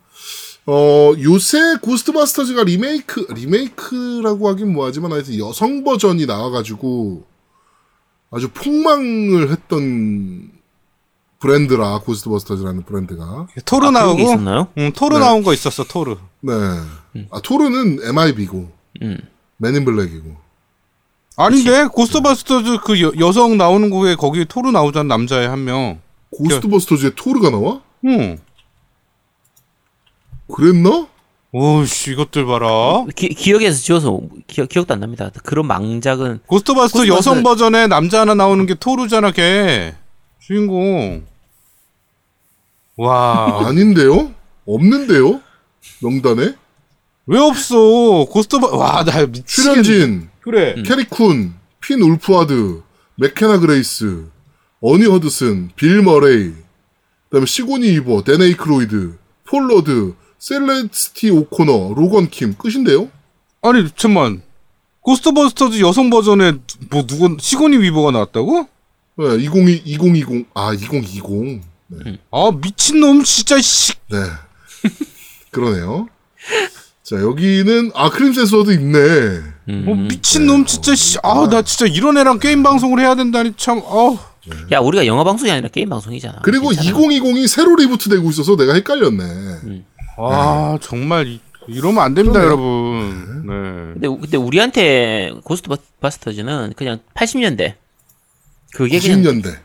어, 0.66 1.12
요새 1.22 1.76
고스트바스터즈가 1.80 2.64
리메이크, 2.64 3.28
리메이크라고 3.34 4.48
하긴 4.50 4.72
뭐하지만 4.72 5.12
하여튼 5.12 5.38
여성 5.38 5.82
버전이 5.82 6.26
나와가지고 6.26 7.24
아주 8.30 8.50
폭망을 8.50 9.50
했던 9.50 10.50
브랜드라, 11.40 12.00
고스트바스터즈라는 12.00 12.82
브랜드가. 12.82 13.46
토르 13.64 13.86
아, 13.86 13.90
나오고. 13.92 14.20
있었나요? 14.20 14.68
응, 14.76 14.92
토르 14.92 15.14
네. 15.14 15.20
나온 15.20 15.42
거 15.42 15.54
있었어, 15.54 15.84
토르. 15.84 16.16
네. 16.40 16.52
아, 17.30 17.40
토르는 17.40 18.00
MIB고, 18.02 18.70
음. 19.02 19.18
맨인 19.56 19.84
블랙이고. 19.84 20.36
아닌데 21.36 21.86
고스트바스터즈 21.86 22.78
그 22.84 23.00
여, 23.00 23.12
여성 23.20 23.56
나오는 23.56 23.88
거에 23.90 24.16
거기 24.16 24.44
토르 24.44 24.70
나오잖아 24.70 25.04
남자애 25.04 25.46
한 25.46 25.64
명. 25.64 26.00
고스트버스터즈에 26.30 27.10
토르가 27.16 27.50
나와? 27.50 27.80
응. 28.04 28.38
그랬나? 30.52 31.08
오씨 31.52 32.12
이것들 32.12 32.44
봐라. 32.46 33.06
기, 33.16 33.28
기억에서 33.30 33.80
지워서 33.80 34.20
기억, 34.46 34.68
기억도 34.68 34.92
안 34.94 35.00
납니다. 35.00 35.30
그런 35.44 35.66
망작은 35.66 36.40
고스트바스터 36.46 37.00
고스트바스터- 37.00 37.08
여성 37.08 37.42
버전에 37.42 37.86
남자 37.86 38.20
하나 38.20 38.34
나오는 38.34 38.64
게 38.66 38.74
토르잖아 38.74 39.30
걔. 39.32 39.94
주인공. 40.40 41.24
와. 42.96 43.66
아닌데요? 43.66 44.32
없는데요? 44.66 45.40
명단에? 46.02 46.54
왜 47.26 47.38
없어? 47.38 48.26
고스트바 48.30 48.68
와 48.76 49.01
나 49.01 49.26
미치겠네. 49.26 49.44
출연진, 49.82 50.28
그래. 50.40 50.74
음. 50.76 50.82
캐리 50.82 51.21
쿤, 51.21 51.52
핀 51.80 52.00
울프하드, 52.02 52.82
맥케나 53.16 53.58
그레이스, 53.58 54.26
어니 54.80 55.06
허드슨, 55.06 55.70
빌 55.76 56.02
머레이, 56.02 56.52
그다음에 57.30 57.46
시고니 57.46 57.88
위버, 57.94 58.22
댄 58.22 58.40
에이크로이드, 58.42 59.16
폴 59.44 59.65
러드, 59.65 60.14
셀레스티 60.38 61.30
오코너, 61.30 61.94
로건 61.96 62.30
킴 62.30 62.54
끝인데요? 62.56 63.08
아니 63.62 63.88
잠만. 63.96 64.42
고스트버스터즈 65.00 65.80
여성 65.80 66.10
버전에 66.10 66.52
뭐 66.90 67.06
누구 67.06 67.36
시고니 67.40 67.78
위버가 67.78 68.10
나왔다고? 68.12 68.68
네, 69.16 69.36
2020, 69.36 69.86
2020, 69.86 70.46
아, 70.54 70.72
2020. 70.74 71.62
네. 71.88 72.18
아 72.30 72.50
미친 72.62 73.00
놈 73.00 73.24
진짜 73.24 73.60
씨. 73.60 73.94
네. 74.10 74.18
그러네요. 75.50 76.08
자, 77.02 77.16
여기는, 77.16 77.92
아, 77.94 78.10
크림센서도 78.10 78.70
있네. 78.72 78.98
음. 79.70 79.82
뭐 79.86 79.94
미친 79.96 80.44
놈 80.46 80.66
진짜 80.66 80.94
씨. 80.94 81.18
아 81.22 81.46
나 81.46 81.62
진짜 81.62 81.86
이런 81.86 82.18
애랑 82.18 82.38
게임 82.38 82.62
방송을 82.62 83.00
해야 83.00 83.14
된다니 83.14 83.54
참. 83.56 83.80
어. 83.82 84.18
야 84.72 84.78
우리가 84.80 85.06
영화 85.06 85.24
방송이 85.24 85.50
아니라 85.50 85.68
게임 85.68 85.88
방송이잖아. 85.88 86.40
그리고 86.42 86.68
괜찮아. 86.70 86.90
2020이 86.90 87.46
새로 87.48 87.76
reboot 87.76 88.08
되고 88.08 88.28
있어서 88.30 88.56
내가 88.56 88.74
헷갈렸네. 88.74 89.24
아 90.18 90.78
정말 90.82 91.26
이, 91.26 91.40
이러면 91.68 92.02
안 92.02 92.14
됩니다 92.14 92.42
여러분. 92.42 93.42
네. 93.46 93.92
근데 93.94 94.06
우- 94.08 94.18
근데 94.20 94.36
우리한테 94.36 95.32
고스트 95.44 95.68
바스터즈는 96.00 96.72
그냥 96.76 96.98
80년대 97.14 97.74
그게 98.74 98.98
그냥 98.98 99.22
90년대. 99.22 99.56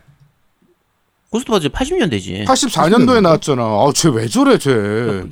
고스트버스 1.33 1.69
80년대지. 1.69 2.45
84년도에 2.45 3.19
나왔잖아. 3.21 3.63
아, 3.63 3.91
쟤 3.95 4.09
왜 4.09 4.27
저래, 4.27 4.59
쟤. 4.59 4.69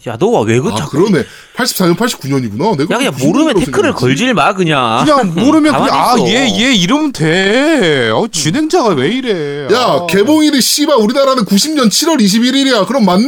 야, 0.08 0.18
너가 0.20 0.40
왜 0.42 0.60
그 0.60 0.70
아 0.72 0.76
자꾸 0.76 0.98
그러네. 0.98 1.24
84년 1.56 1.96
89년이구나. 1.96 2.76
내가 2.76 2.96
야 2.96 2.98
그냥 2.98 3.14
90년이라고 3.14 3.28
모르면 3.28 3.54
태클을 3.54 3.66
생각했지. 3.66 4.00
걸질 4.00 4.34
마 4.34 4.54
그냥. 4.56 5.06
그냥 5.06 5.34
모르면 5.46 5.74
그냥, 5.74 5.84
아, 5.94 6.16
가만히 6.16 6.24
있어. 6.24 6.34
얘, 6.34 6.60
얘 6.70 6.74
이러면 6.74 7.12
돼. 7.12 8.10
어, 8.10 8.26
진행자가 8.32 8.96
왜 8.96 9.10
이래. 9.10 9.66
야 9.72 9.78
아, 9.80 10.06
개봉일이 10.08 10.60
씨발 10.60 10.96
우리나라는 10.98 11.46
90년 11.46 11.90
7월 11.90 12.20
21일이야. 12.20 12.88
그럼 12.88 13.06
맞네. 13.06 13.28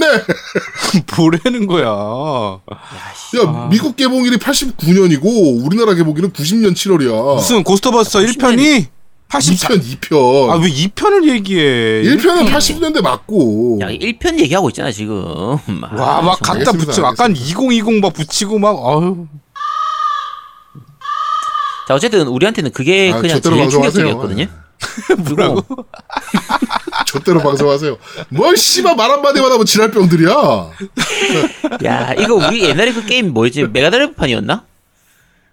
뭐라는 1.16 1.68
거야. 1.68 1.86
야 1.88 3.68
미국 3.70 3.96
개봉일이 3.96 4.38
89년이고 4.38 5.64
우리나라 5.64 5.94
개봉일은 5.94 6.32
90년 6.34 6.74
7월이야. 6.74 7.36
무슨 7.36 7.64
고스트버스터 7.64 8.20
1편이 8.20 8.86
84. 9.34 9.68
2편 9.76 10.00
2편. 10.00 10.50
아, 10.52 10.56
왜 10.58 10.70
2편을 10.70 11.28
얘기해? 11.28 12.04
1편은 12.04 12.52
80년대 12.52 13.02
맞고. 13.02 13.80
야 13.82 13.88
1편 13.88 14.40
얘기하고 14.40 14.70
있잖아 14.70 14.92
지금. 14.92 15.16
와, 15.98 16.22
막 16.22 16.40
정말 16.44 16.64
갖다 16.66 16.72
붙여. 16.78 17.02
약간 17.04 17.36
2020 17.36 18.00
막 18.00 18.14
붙이고 18.14 18.60
막, 18.60 18.76
아유. 18.86 19.28
자 21.88 21.96
어쨌든 21.96 22.28
우리한테는 22.28 22.72
그게 22.72 23.12
아, 23.12 23.20
그냥 23.20 23.42
저대로 23.42 23.56
제일. 23.58 23.70
충격적이었거든요. 23.72 24.46
뭐라고? 25.30 25.64
저대로 27.08 27.40
방송하세요. 27.42 27.98
뭘 28.30 28.56
씨발 28.56 28.96
말 28.96 29.10
한마디만 29.10 29.52
하면 29.52 29.66
지랄병들이야. 29.66 30.30
야 31.86 32.14
이거 32.14 32.36
우리 32.36 32.64
옛날에 32.64 32.94
그 32.94 33.04
게임 33.06 33.34
뭐였지? 33.34 33.64
메가드라이브판이었나? 33.66 34.64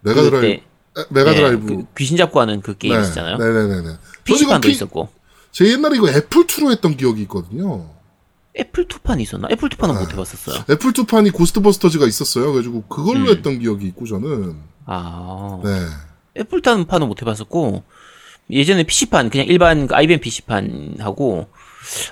메가드라이브. 0.01 0.70
메가드라이브. 1.09 1.65
네, 1.71 1.75
그 1.77 1.85
귀신 1.97 2.17
잡고 2.17 2.39
하는 2.39 2.61
그 2.61 2.77
게임 2.77 2.99
있었잖아요. 2.99 3.37
네네네네. 3.37 3.95
PC판도 4.23 4.67
피- 4.67 4.71
있었고. 4.73 5.09
제 5.51 5.65
옛날에 5.71 5.97
이거 5.97 6.09
애플 6.09 6.45
2로 6.47 6.71
했던 6.71 6.95
기억이 6.95 7.21
있거든요. 7.23 7.89
애플 8.57 8.85
2판이 8.87 9.21
있었나? 9.21 9.47
애플 9.51 9.69
2판은 9.69 9.93
네. 9.93 9.99
못 9.99 10.11
해봤었어요. 10.13 10.65
애플 10.69 10.91
2판이 10.91 11.31
고스트버스터즈가 11.33 12.05
있었어요. 12.07 12.45
그래가지고 12.51 12.83
그걸로 12.83 13.29
음. 13.31 13.35
했던 13.35 13.59
기억이 13.59 13.85
있고 13.87 14.05
저는. 14.05 14.55
아 14.85 15.59
네. 15.63 15.85
애플 16.37 16.61
판은 16.61 17.07
못 17.07 17.21
해봤었고 17.21 17.83
예전에 18.49 18.83
PC판 18.83 19.29
그냥 19.29 19.47
일반 19.47 19.87
그 19.87 19.95
IBM 19.95 20.19
PC판하고 20.21 21.47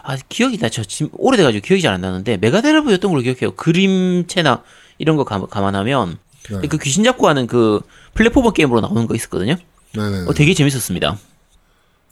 아 0.04 0.18
기억이 0.30 0.58
나저 0.58 0.84
지금 0.84 1.10
오래돼가지고 1.14 1.66
기억이 1.66 1.82
잘 1.82 1.94
안 1.94 2.02
나는데 2.02 2.38
메가드라이브였던 2.38 3.12
걸로 3.12 3.22
기억해요. 3.22 3.52
그림체나 3.56 4.64
이런 4.98 5.16
거 5.18 5.24
감, 5.24 5.46
감안하면 5.48 6.18
네. 6.50 6.68
그 6.68 6.78
귀신 6.78 7.04
잡고 7.04 7.28
하는 7.28 7.48
그 7.48 7.82
플랫포머 8.14 8.52
게임으로 8.52 8.82
나오는 8.82 9.08
거 9.08 9.16
있었거든요. 9.16 9.56
네네. 9.94 10.26
어, 10.28 10.34
되게 10.34 10.54
재밌었습니다. 10.54 11.18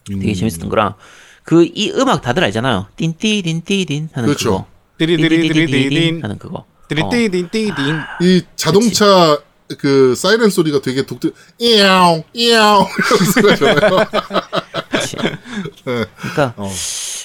되게 0.08 0.30
음. 0.30 0.34
재밌었던 0.34 0.70
거라 0.70 0.96
그 1.44 1.64
이 1.64 1.92
음악 1.96 2.22
다들 2.22 2.44
알잖아요. 2.44 2.88
띵띠딘띠딘 2.98 4.10
하는 4.14 4.28
그렇죠. 4.28 4.52
그거. 4.52 4.66
띠리디리디리디딘. 4.98 5.66
띵띠디디딘 5.68 6.24
하는 6.24 6.38
그거. 6.38 6.60
어. 6.60 6.66
띠리디디디딘. 6.90 8.00
이 8.22 8.42
자동차 8.56 9.40
그 9.78 10.14
사이렌 10.16 10.50
소리가 10.50 10.82
되게 10.82 11.06
독특. 11.06 11.34
이야옹 11.58 12.24
이야옹 12.34 12.86
잖아요. 15.08 15.36
그러니까 15.84 16.54
어. 16.58 16.70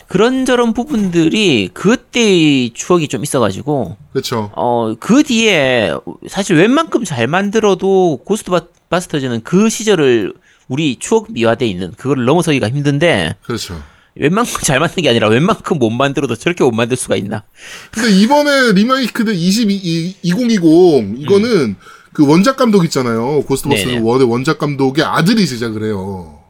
그런저런 0.09 0.75
부분들이 0.75 1.71
그때의 1.73 2.71
추억이 2.75 3.09
좀 3.09 3.23
있어가지고 3.23 3.97
그렇죠. 4.13 4.51
어, 4.55 4.95
그 4.99 5.23
뒤에 5.23 5.95
사실 6.29 6.57
웬만큼 6.57 7.05
잘 7.05 7.27
만들어도 7.27 8.21
고스트바스터즈는 8.25 9.43
그 9.43 9.69
시절을 9.71 10.35
우리 10.69 10.97
추억 10.97 11.33
미화돼 11.33 11.67
있는 11.67 11.93
그걸 11.97 12.25
넘어서기가 12.25 12.69
힘든데 12.69 13.37
그렇죠. 13.43 13.83
웬만큼 14.15 14.61
잘 14.63 14.81
만든 14.81 15.03
게 15.03 15.09
아니라 15.09 15.29
웬만큼 15.29 15.79
못 15.79 15.91
만들어도 15.91 16.37
저렇게 16.37 16.65
못 16.65 16.73
만들 16.73 16.97
수가 16.97 17.17
있나? 17.17 17.45
근데 17.91 18.11
이번에 18.11 18.73
리메이크된 18.73 19.35
22, 19.35 20.17
2020 20.23 21.21
이거는 21.21 21.77
그 22.13 22.27
원작 22.27 22.57
감독 22.57 22.85
있잖아요. 22.85 23.43
고스트버스터 23.43 23.89
네네. 23.89 24.03
one의 24.03 24.29
원작 24.29 24.59
감독의 24.59 25.05
아들이 25.05 25.47
제작을 25.47 25.85
해요. 25.85 26.42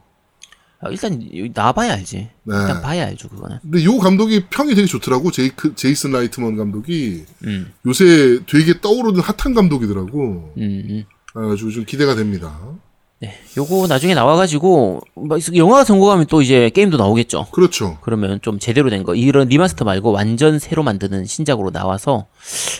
아, 0.83 0.89
일단 0.89 1.21
나봐야 1.53 1.93
알지. 1.93 2.17
네. 2.17 2.55
일단 2.55 2.81
봐야 2.81 3.05
알죠 3.05 3.29
그거는. 3.29 3.59
근데 3.61 3.83
요 3.85 3.97
감독이 3.97 4.45
평이 4.49 4.75
되게 4.75 4.85
좋더라고. 4.85 5.31
제이크, 5.31 5.75
제이슨 5.75 6.11
라이트먼 6.11 6.57
감독이 6.57 7.25
음, 7.45 7.71
요새 7.85 8.39
되게 8.47 8.79
떠오르는 8.81 9.21
핫한 9.21 9.53
감독이더라고. 9.53 10.53
음, 10.57 10.61
음. 10.89 11.03
아주 11.35 11.71
좀 11.71 11.85
기대가 11.85 12.15
됩니다. 12.15 12.59
네, 13.23 13.39
요거 13.55 13.87
나중에 13.87 14.13
나와가지고 14.15 14.99
뭐 15.13 15.37
영화가 15.55 15.85
성공하면 15.85 16.25
또 16.25 16.41
이제 16.41 16.69
게임도 16.69 16.97
나오겠죠. 16.97 17.47
그렇죠. 17.53 17.97
그러면 18.01 18.41
좀 18.41 18.59
제대로 18.59 18.89
된 18.89 19.03
거, 19.03 19.15
이런 19.15 19.47
remaster 19.47 19.85
말고 19.85 20.11
완전 20.11 20.59
새로 20.59 20.83
만드는 20.83 21.23
신작으로 21.23 21.71
나와서 21.71 22.27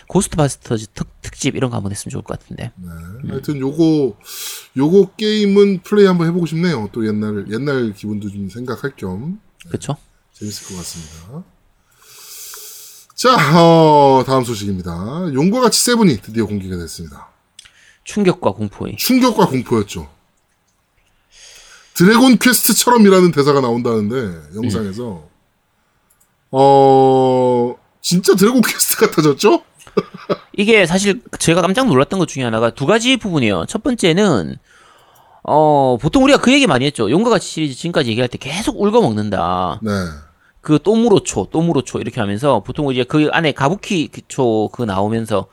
고스트바스터즈 0.07 0.87
특, 0.93 1.07
특집 1.21 1.55
이런 1.55 1.69
거 1.69 1.77
한번 1.77 1.93
했으면 1.93 2.11
좋을 2.11 2.23
것 2.23 2.37
같은데. 2.37 2.73
네. 2.75 3.29
하여튼 3.29 3.57
요거 3.57 4.17
요거 4.75 5.11
게임은 5.15 5.83
플레이 5.83 6.07
한번 6.07 6.27
해보고 6.27 6.45
싶네요. 6.45 6.89
또 6.91 7.07
옛날 7.07 7.45
옛날 7.49 7.93
기분도 7.93 8.29
좀 8.29 8.49
생각할 8.49 8.97
겸 8.97 9.39
그쵸? 9.71 9.95
재밌을 10.33 10.67
것 10.67 10.75
같습니다. 10.75 11.45
자, 13.15 13.37
어, 13.57 14.25
다음 14.25 14.43
소식입니다. 14.43 15.31
용과 15.33 15.61
같이 15.61 15.81
세븐이 15.81 16.17
드디어 16.17 16.45
공개가 16.45 16.75
됐습니다. 16.75 17.29
충격과 18.03 18.51
공포의. 18.51 18.97
충격과 18.97 19.47
공포였죠. 19.47 20.09
드래곤 21.95 22.37
퀘스트처럼이라는 22.37 23.31
대사가 23.31 23.61
나온다는데 23.61 24.55
영상에서 24.55 25.23
어 26.51 27.75
진짜 28.01 28.35
드래곤 28.35 28.61
퀘스트 28.61 28.97
같아졌죠? 28.97 29.63
이게 30.57 30.85
사실 30.85 31.21
제가 31.39 31.61
깜짝 31.61 31.87
놀랐던 31.87 32.19
것 32.19 32.27
중에 32.27 32.43
하나가 32.43 32.71
두 32.71 32.85
가지 32.85 33.17
부분이에요. 33.17 33.65
첫 33.67 33.83
번째는 33.83 34.57
어 35.43 35.97
보통 36.01 36.23
우리가 36.23 36.39
그 36.39 36.51
얘기 36.51 36.67
많이 36.67 36.85
했죠. 36.85 37.09
용과 37.11 37.29
같이 37.29 37.47
시리즈 37.47 37.75
지금까지 37.75 38.09
얘기할 38.09 38.27
때 38.29 38.37
계속 38.37 38.81
울궈 38.81 39.01
먹는다. 39.01 39.79
네, 39.83 39.91
그 40.61 40.79
또무로초, 40.81 41.49
또무로초 41.51 41.99
이렇게 41.99 42.21
하면서 42.21 42.61
보통 42.61 42.91
이제 42.91 43.03
그 43.03 43.29
안에 43.31 43.51
가부키 43.51 44.09
초 44.27 44.69
그 44.71 44.83
나오면서 44.83 45.47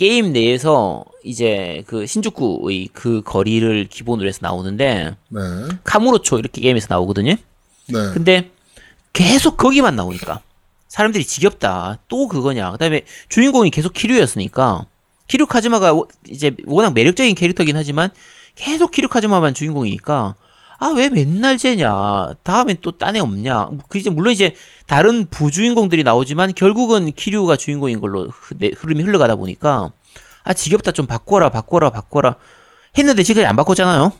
게임 0.00 0.32
내에서 0.32 1.04
이제 1.24 1.82
그 1.86 2.06
신주쿠의 2.06 2.88
그 2.94 3.20
거리를 3.22 3.86
기본으로 3.90 4.26
해서 4.26 4.38
나오는데 4.40 5.14
네, 5.28 5.40
카무로초 5.84 6.38
이렇게 6.38 6.62
게임에서 6.62 6.86
나오거든요. 6.88 7.34
네, 7.34 7.92
근데 8.14 8.50
계속 9.12 9.58
거기만 9.58 9.96
나오니까 9.96 10.40
사람들이 10.88 11.26
지겹다. 11.26 11.98
또 12.08 12.28
그거냐. 12.28 12.72
그다음에 12.72 13.02
주인공이 13.28 13.68
계속 13.68 13.92
키류였으니까 13.92 14.86
키류 15.28 15.46
카즈마가 15.46 15.92
워- 15.92 16.08
이제 16.30 16.56
워낙 16.64 16.94
매력적인 16.94 17.34
캐릭터긴 17.34 17.76
하지만 17.76 18.08
계속 18.54 18.92
키류 18.92 19.08
카즈마만 19.08 19.52
주인공이니까 19.52 20.34
아 20.82 20.88
왜 20.92 21.10
맨날 21.10 21.58
쟤냐. 21.58 22.34
다음엔 22.42 22.78
또 22.80 22.92
딴 22.92 23.14
애 23.16 23.20
없냐. 23.20 23.68
그 23.88 23.98
이제 23.98 24.08
물론 24.10 24.32
이제 24.32 24.54
다른 24.86 25.26
부주인공들이 25.26 26.02
나오지만 26.04 26.54
결국은 26.54 27.12
키류가 27.12 27.56
주인공인 27.56 28.00
걸로 28.00 28.28
흐- 28.30 28.56
흐름이 28.76 29.02
흘러가다 29.02 29.36
보니까 29.36 29.92
아 30.42 30.54
지겹다 30.54 30.92
좀 30.92 31.06
바꿔라 31.06 31.50
바꿔라 31.50 31.90
바꿔라 31.90 32.36
했는데 32.96 33.22
지금 33.22 33.44
안 33.44 33.56
바꿨잖아요. 33.56 34.12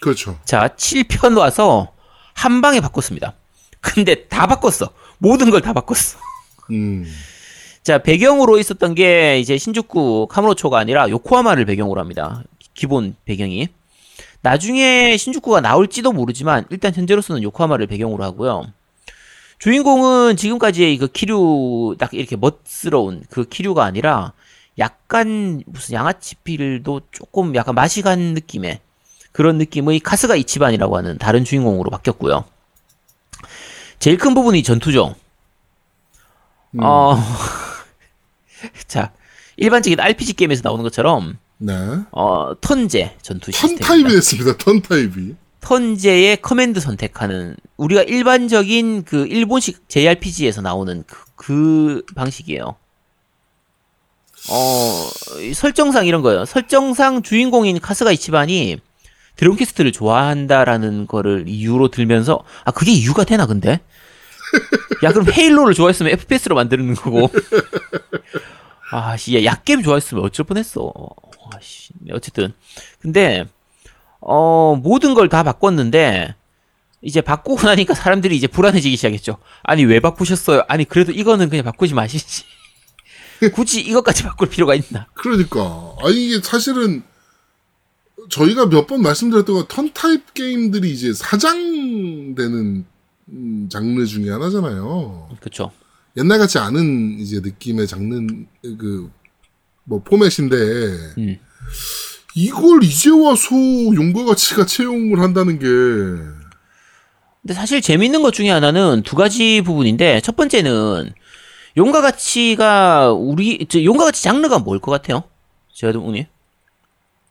그렇죠. 0.00 0.38
자, 0.44 0.68
7편 0.76 1.36
와서 1.38 1.88
한 2.34 2.60
방에 2.60 2.80
바꿨습니다. 2.80 3.34
근데 3.80 4.26
다 4.28 4.46
바꿨어. 4.46 4.90
모든 5.18 5.50
걸 5.50 5.60
다 5.62 5.72
바꿨어. 5.72 6.18
음, 6.70 7.06
자, 7.82 7.98
배경으로 7.98 8.58
있었던 8.58 8.94
게 8.94 9.38
이제 9.40 9.56
신주쿠 9.58 10.28
카무로초가 10.30 10.78
아니라 10.78 11.08
요코하마를 11.10 11.64
배경으로 11.64 12.00
합니다. 12.00 12.42
기본 12.74 13.16
배경이. 13.24 13.68
나중에 14.46 15.16
신주쿠가 15.16 15.60
나올지도 15.60 16.12
모르지만 16.12 16.66
일단 16.70 16.94
현재로서는 16.94 17.42
요코하마를 17.42 17.88
배경으로 17.88 18.22
하고요. 18.22 18.72
주인공은 19.58 20.36
지금까지의 20.36 20.98
그 20.98 21.08
키류 21.08 21.96
딱 21.98 22.14
이렇게 22.14 22.36
멋스러운 22.36 23.24
그 23.28 23.48
키류가 23.48 23.84
아니라 23.84 24.34
약간 24.78 25.64
무슨 25.66 25.94
양아치필도 25.94 27.00
조금 27.10 27.56
약간 27.56 27.74
맛이 27.74 28.02
간 28.02 28.20
느낌의 28.34 28.78
그런 29.32 29.58
느낌의 29.58 29.98
카스가 29.98 30.36
이치반이라고 30.36 30.96
하는 30.96 31.18
다른 31.18 31.44
주인공으로 31.44 31.90
바뀌었고요. 31.90 32.44
제일 33.98 34.16
큰 34.16 34.32
부분이 34.32 34.62
전투죠. 34.62 35.16
음, 36.74 36.80
어, 36.84 37.18
자, 38.86 39.10
일반적인 39.56 39.98
RPG 39.98 40.34
게임에서 40.34 40.60
나오는 40.62 40.84
것처럼, 40.84 41.36
네. 41.58 41.74
어, 42.12 42.52
turn제 42.60 43.16
전투 43.22 43.50
turn 43.50 43.52
시스템. 43.52 43.78
타입이 43.78 44.10
됐습니다. 44.10 44.56
turn 44.56 44.82
타입이. 44.82 45.34
turn제의 45.60 46.42
command 46.42 46.80
선택하는, 46.80 47.56
우리가 47.76 48.02
일반적인 48.02 49.04
그 49.04 49.26
일본식 49.26 49.88
JRPG에서 49.88 50.60
나오는 50.60 51.02
그, 51.06 51.24
그 51.34 52.02
방식이에요. 52.14 52.76
어, 54.48 55.08
이 55.40 55.54
설정상 55.54 56.06
이런 56.06 56.22
거예요. 56.22 56.44
설정상 56.44 57.22
주인공인 57.22 57.80
카스가 57.80 58.12
이치반이 58.12 58.78
드래곤 59.34 59.56
퀘스트를 59.56 59.90
좋아한다라는 59.92 61.06
거를 61.08 61.44
이유로 61.48 61.88
들면서, 61.88 62.44
아, 62.64 62.70
그게 62.70 62.92
이유가 62.92 63.24
되나, 63.24 63.46
근데? 63.46 63.80
야 65.02 65.12
그럼 65.12 65.26
헤일로를 65.32 65.74
좋아했으면 65.74 66.12
FPS로 66.12 66.54
만드는 66.54 66.94
거고. 66.94 67.28
아씨, 68.92 69.34
야 69.36 69.44
약겜 69.44 69.82
좋아했으면 69.82 70.24
어쩔 70.24 70.46
뻔했어. 70.46 70.92
아씨, 71.54 71.92
네, 72.00 72.12
어쨌든 72.14 72.52
근데 73.00 73.46
어 74.20 74.76
모든 74.82 75.14
걸 75.14 75.28
다 75.28 75.42
바꿨는데 75.42 76.34
이제 77.02 77.20
바꾸고 77.20 77.62
나니까 77.66 77.94
사람들이 77.94 78.36
이제 78.36 78.46
불안해지기 78.46 78.96
시작했죠. 78.96 79.38
아니 79.62 79.84
왜 79.84 80.00
바꾸셨어요? 80.00 80.64
아니 80.68 80.84
그래도 80.84 81.12
이거는 81.12 81.48
그냥 81.50 81.64
바꾸지 81.64 81.94
마시지. 81.94 82.44
굳이 83.54 83.80
이것까지 83.82 84.22
바꿀 84.22 84.48
필요가 84.48 84.74
있나? 84.74 85.06
그러니까 85.14 85.94
아니 86.02 86.26
이게 86.26 86.40
사실은 86.42 87.02
저희가 88.30 88.66
몇 88.66 88.86
번 88.86 89.02
말씀드렸던 89.02 89.54
건 89.54 89.66
턴 89.68 89.92
타입 89.92 90.32
게임들이 90.34 90.90
이제 90.90 91.12
사장되는 91.12 92.84
음, 93.28 93.68
장르 93.70 94.06
중에 94.06 94.30
하나잖아요. 94.30 95.28
그렇죠. 95.40 95.70
옛날 96.16 96.38
같지 96.38 96.58
않은 96.58 97.18
이제 97.20 97.40
느낌의 97.40 97.86
장르 97.86 98.26
그 98.62 99.10
뭐 99.86 100.02
포맷인데 100.02 100.56
음. 101.18 101.38
이걸 102.34 102.82
이제 102.84 103.08
와서 103.10 103.54
용과 103.94 104.24
같이가 104.24 104.66
채용을 104.66 105.20
한다는 105.20 105.58
게 105.58 105.66
근데 107.42 107.54
사실 107.54 107.80
재밌는 107.80 108.22
것 108.22 108.32
중에 108.32 108.50
하나는 108.50 109.02
두 109.04 109.14
가지 109.16 109.62
부분인데 109.62 110.20
첫 110.20 110.36
번째는 110.36 111.12
용과 111.76 112.00
같이가 112.02 113.12
우리 113.12 113.66
저 113.68 113.82
용과 113.82 114.06
같이 114.06 114.22
장르가 114.22 114.58
뭘 114.58 114.80
것 114.80 114.90
같아요? 114.90 115.22
제아동님 115.72 116.24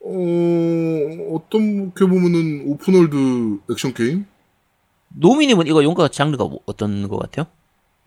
어 0.01 1.35
어떻게 1.35 2.05
보면은 2.05 2.63
open 2.67 3.08
world 3.08 3.59
액션 3.71 3.93
게임 3.93 4.25
노미님은 5.09 5.67
이거 5.67 5.83
용과 5.83 6.03
가치 6.03 6.17
장르가 6.17 6.45
뭐- 6.45 6.59
어떤 6.65 7.07
것 7.09 7.17
같아요? 7.17 7.47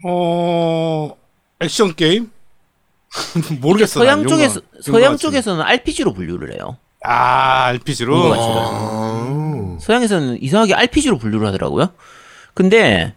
어 0.04 1.16
액션 1.61 1.94
게임 1.94 2.30
모르겠어. 3.61 4.00
서양 4.00 4.20
난 4.20 4.28
쪽에서 4.28 4.61
용과- 4.61 4.83
서양. 4.83 5.16
쪽에서는 5.16 5.62
RPG로 5.62 6.12
분류를 6.12 6.54
해요. 6.54 6.76
아 7.04 7.66
RPG로. 7.66 8.35
아 8.35 9.76
서양에서는 9.81 10.42
이상하게 10.42 10.74
RPG로 10.74 11.18
분류를 11.18 11.46
하더라고요. 11.46 11.90
근데 12.54 13.14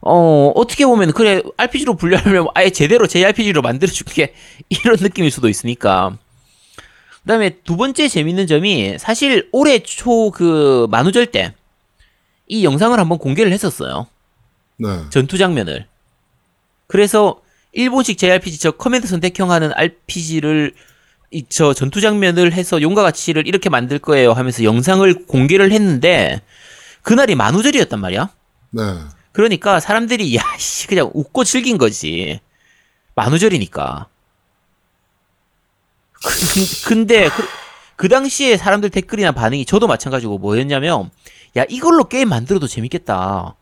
어 0.00 0.50
어떻게 0.54 0.86
보면 0.86 1.12
그래 1.12 1.42
RPG로 1.56 1.94
분류하려면 1.96 2.48
아예 2.54 2.70
제대로 2.70 3.06
JRPG로 3.06 3.62
만들어준 3.62 4.06
게 4.10 4.34
이런 4.68 4.96
느낌일 5.00 5.30
수도 5.30 5.48
있으니까. 5.48 6.16
그다음에 7.22 7.50
두 7.64 7.76
번째 7.76 8.08
재밌는 8.08 8.46
점이 8.46 8.96
사실 8.98 9.48
올해 9.52 9.80
초 9.80 10.30
그 10.30 10.86
만우절 10.90 11.26
때 11.26 11.54
이 12.52 12.64
영상을 12.64 12.98
한번 12.98 13.18
공개를 13.18 13.52
했었어요. 13.52 14.08
네. 14.76 14.88
전투 15.10 15.38
장면을. 15.38 15.86
그래서 16.88 17.39
일본식 17.72 18.18
JRPG 18.18 18.58
저 18.58 18.70
command 18.72 19.06
선택형 19.06 19.50
하는 19.50 19.72
RPG를 19.74 20.74
이 21.32 21.44
저 21.48 21.72
전투 21.72 22.00
장면을 22.00 22.52
해서 22.52 22.82
용과 22.82 23.02
같이를 23.02 23.46
이렇게 23.46 23.70
만들 23.70 24.00
거예요 24.00 24.32
하면서 24.32 24.64
영상을 24.64 25.26
공개를 25.26 25.70
했는데 25.70 26.42
그날이 27.02 27.36
만우절이었단 27.36 28.00
말이야. 28.00 28.30
네. 28.70 28.82
그러니까 29.32 29.78
사람들이 29.78 30.34
야씨 30.36 30.88
그냥 30.88 31.08
웃고 31.14 31.44
즐긴 31.44 31.78
거지. 31.78 32.40
만우절이니까. 33.14 34.08
그- 36.22 36.88
근데 36.88 37.28
그, 37.28 37.42
그 37.96 38.08
당시에 38.08 38.56
사람들 38.56 38.90
댓글이나 38.90 39.32
반응이 39.32 39.64
저도 39.66 39.86
마찬가지고 39.86 40.38
뭐였냐면 40.38 41.10
야 41.56 41.64
이걸로 41.68 42.04
게임 42.08 42.28
만들어도 42.28 42.66
재밌겠다. 42.66 43.54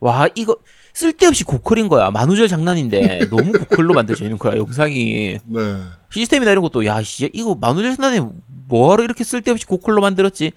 와 0.00 0.28
이거 0.36 0.56
쓸데없이 1.00 1.44
고퀄인 1.44 1.88
거야. 1.88 2.10
만우절 2.10 2.48
장난인데 2.48 3.26
너무 3.30 3.52
고퀄로 3.52 3.92
만들어지는 3.92 4.38
거야 4.38 4.56
영상이. 4.56 5.38
네. 5.44 5.76
시스템이나 6.10 6.52
이런 6.52 6.62
것도 6.62 6.86
야 6.86 7.02
씨, 7.02 7.28
이거 7.34 7.54
만우절 7.54 7.96
장난에 7.96 8.26
뭐하러 8.68 9.04
이렇게 9.04 9.22
쓸데없이 9.22 9.66
고퀄로 9.66 10.00
만들었지? 10.00 10.52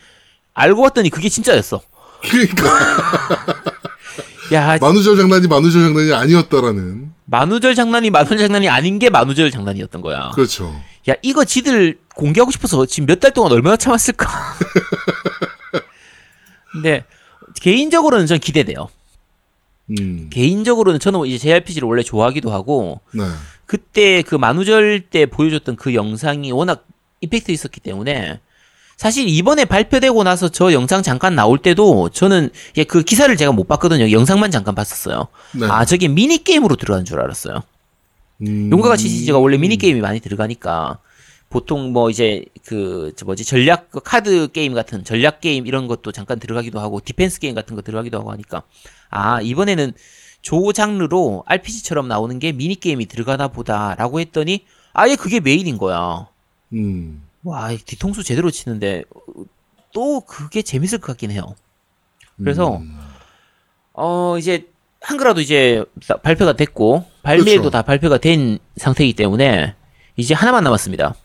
알고 0.53 0.81
봤더니 0.83 1.09
그게 1.09 1.27
진짜였어. 1.27 1.81
그러니까 2.21 2.63
야 4.53 4.77
만우절 4.79 5.17
장난이 5.17 5.47
만우절 5.47 5.81
장난이 5.83 6.13
아니었다라는 6.13 7.11
만우절 7.25 7.75
장난이 7.75 8.09
만우절 8.09 8.37
장난이 8.37 8.69
아닌 8.69 8.97
게 8.97 9.09
만우절 9.09 9.51
장난이었던 9.51 10.01
거야. 10.01 10.31
그렇죠. 10.35 10.73
야 11.09 11.15
이거 11.21 11.43
지들 11.43 11.99
공개하고 12.15 12.49
싶어서 12.51 12.85
지금 12.85 13.07
몇 13.07 13.19
달 13.19 13.31
동안 13.31 13.51
얼마나 13.51 13.75
참았을까. 13.75 14.27
근데 16.71 17.03
개인적으로는 17.61 18.25
전 18.25 18.39
기대돼요. 18.39 18.87
음. 19.99 20.29
개인적으로는 20.29 20.99
저는 20.99 21.25
이제 21.25 21.37
JRPG를 21.37 21.87
원래 21.87 22.03
좋아하기도 22.03 22.51
하고 22.51 23.01
네. 23.11 23.23
그때 23.65 24.21
그 24.21 24.35
만우절 24.35 25.01
때 25.09 25.25
보여줬던 25.25 25.75
그 25.75 25.93
영상이 25.93 26.51
워낙 26.51 26.85
임팩트 27.21 27.51
있었기 27.51 27.79
때문에 27.79 28.39
사실 28.97 29.27
이번에 29.29 29.65
발표되고 29.65 30.23
나서 30.23 30.49
저 30.49 30.73
영상 30.73 31.01
잠깐 31.01 31.33
나올 31.33 31.57
때도 31.57 32.09
저는 32.09 32.49
그 32.87 33.01
기사를 33.01 33.33
제가 33.37 33.51
못 33.53 33.67
봤거든요. 33.67 34.11
영상만 34.11 34.51
잠깐 34.51 34.75
봤었어요. 34.75 35.27
네. 35.53 35.67
아 35.67 35.85
저게 35.85 36.07
미니 36.07 36.43
게임으로 36.43 36.75
들어간 36.75 37.05
줄 37.05 37.19
알았어요. 37.21 37.63
음. 38.41 38.69
용과 38.71 38.89
같이 38.89 39.07
시리즈가 39.07 39.37
원래 39.37 39.57
미니 39.57 39.77
게임이 39.77 40.01
많이 40.01 40.19
들어가니까 40.19 40.99
보통 41.49 41.91
뭐 41.93 42.09
이제 42.09 42.45
그저 42.65 43.25
뭐지 43.25 43.43
전략 43.43 43.89
그 43.89 43.99
카드 43.99 44.51
게임 44.51 44.73
같은 44.73 45.03
전략 45.03 45.41
게임 45.41 45.65
이런 45.65 45.87
것도 45.87 46.11
잠깐 46.11 46.39
들어가기도 46.39 46.79
하고 46.79 46.99
디펜스 47.03 47.39
게임 47.39 47.55
같은 47.55 47.75
거 47.75 47.81
들어가기도 47.81 48.19
하고 48.19 48.31
하니까 48.31 48.63
아 49.09 49.41
이번에는 49.41 49.93
조 50.41 50.71
장르로 50.71 51.43
RPG처럼 51.47 52.07
나오는 52.07 52.37
게 52.39 52.51
미니 52.51 52.75
게임이 52.75 53.07
들어가나 53.07 53.47
보다라고 53.47 54.19
했더니 54.19 54.65
아예 54.93 55.15
그게 55.15 55.39
메인인 55.39 55.77
거야. 55.77 56.27
음. 56.73 57.23
와 57.43 57.69
뒤통수 57.69 58.23
제대로 58.23 58.51
치는데 58.51 59.03
또 59.91 60.21
그게 60.21 60.61
재밌을 60.61 60.99
것 60.99 61.07
같긴 61.07 61.31
해요. 61.31 61.55
그래서 62.37 62.77
음. 62.77 62.99
어 63.93 64.37
이제 64.37 64.67
한글화도 65.01 65.41
이제 65.41 65.83
다- 66.07 66.17
발표가 66.17 66.53
됐고 66.53 67.05
발매도 67.23 67.45
그렇죠. 67.61 67.69
다 67.71 67.81
발표가 67.81 68.17
된 68.17 68.59
상태이기 68.77 69.13
때문에 69.13 69.75
이제 70.15 70.33
하나만 70.33 70.63
남았습니다. 70.63 71.15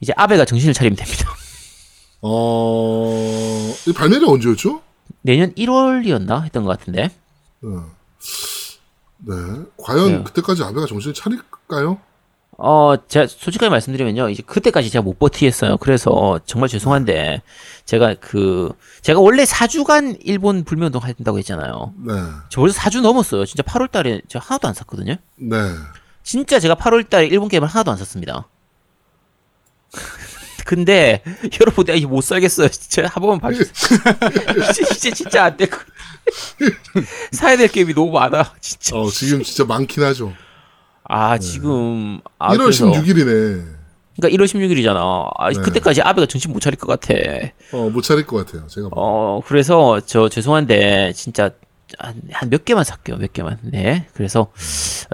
이제 0.00 0.12
아베가 0.16 0.44
정신을 0.44 0.74
차리면 0.74 0.96
됩니다. 0.96 1.28
어, 2.22 3.74
이 3.86 3.92
발매가 3.92 4.26
언제였죠? 4.30 4.82
내년 5.22 5.52
1월이었나 5.54 6.44
했던 6.44 6.64
것 6.64 6.78
같은데. 6.78 7.10
네. 7.60 7.70
네. 9.18 9.34
과연 9.78 10.08
네. 10.08 10.22
그때까지 10.24 10.62
아베가 10.62 10.86
정신을 10.86 11.14
차릴까요? 11.14 11.98
어, 12.60 12.94
제가 13.06 13.28
솔직하게 13.28 13.70
말씀드리면요. 13.70 14.30
이제 14.30 14.42
그때까지 14.44 14.90
제가 14.90 15.02
못 15.02 15.18
버티겠어요. 15.18 15.76
그래서 15.76 16.40
정말 16.44 16.68
죄송한데 16.68 17.42
제가 17.84 18.16
그 18.20 18.72
제가 19.02 19.20
원래 19.20 19.44
4주간 19.44 20.18
일본 20.24 20.64
불매 20.64 20.86
운동 20.86 21.00
한다고 21.02 21.38
했잖아요. 21.38 21.94
네. 22.04 22.14
저 22.48 22.60
벌써 22.60 22.80
4주 22.80 23.00
넘었어요. 23.00 23.44
진짜 23.46 23.62
8월 23.62 23.90
달에 23.90 24.22
제가 24.26 24.44
하나도 24.44 24.66
안 24.66 24.74
샀거든요. 24.74 25.14
네. 25.36 25.56
진짜 26.24 26.58
제가 26.58 26.74
8월 26.74 27.08
달에 27.08 27.26
일본 27.26 27.48
게임을 27.48 27.68
하나도 27.68 27.92
안 27.92 27.96
샀습니다. 27.98 28.48
근데 30.66 31.22
여러분 31.60 31.84
내가 31.86 31.96
이거 31.96 32.08
못 32.08 32.20
살겠어요. 32.22 32.68
진짜 32.68 33.06
한 33.06 33.20
번만 33.22 33.40
봐주세요. 33.40 33.72
이제, 34.70 34.82
이제 34.92 35.10
진짜 35.12 35.44
안 35.44 35.56
되고 35.56 35.76
사야 37.32 37.56
될 37.56 37.68
게임이 37.68 37.94
너무 37.94 38.12
많아. 38.12 38.52
진짜. 38.60 38.96
어, 38.96 39.08
지금 39.08 39.42
진짜 39.42 39.64
많긴 39.64 40.02
하죠. 40.04 40.32
아 41.04 41.38
지금 41.38 42.20
아, 42.38 42.52
1월 42.54 42.58
그래서- 42.64 42.86
16일이네. 42.92 43.78
그러니까 44.20 44.36
1월 44.36 44.46
16일이잖아. 44.46 45.30
아, 45.38 45.50
네. 45.52 45.60
그때까지 45.60 46.02
아베가 46.02 46.26
정신 46.26 46.52
못 46.52 46.60
차릴 46.60 46.76
것 46.78 46.86
같아. 46.88 47.14
어, 47.72 47.88
못 47.88 48.02
차릴 48.02 48.26
것 48.26 48.44
같아요. 48.44 48.66
제가. 48.66 48.88
봐. 48.88 48.94
어 48.96 49.40
그래서 49.46 50.00
저 50.04 50.28
죄송한데 50.28 51.12
진짜 51.14 51.50
한 51.98 52.50
몇 52.50 52.64
개만 52.66 52.84
살게요. 52.84 53.16
몇 53.16 53.32
개만. 53.32 53.58
네. 53.62 54.06
그래서 54.12 54.52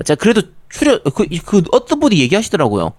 자 0.04 0.14
그래도 0.16 0.42
출연 0.68 1.00
그, 1.14 1.26
그 1.44 1.62
어떤 1.70 2.00
분이 2.00 2.18
얘기하시더라고요. 2.18 2.94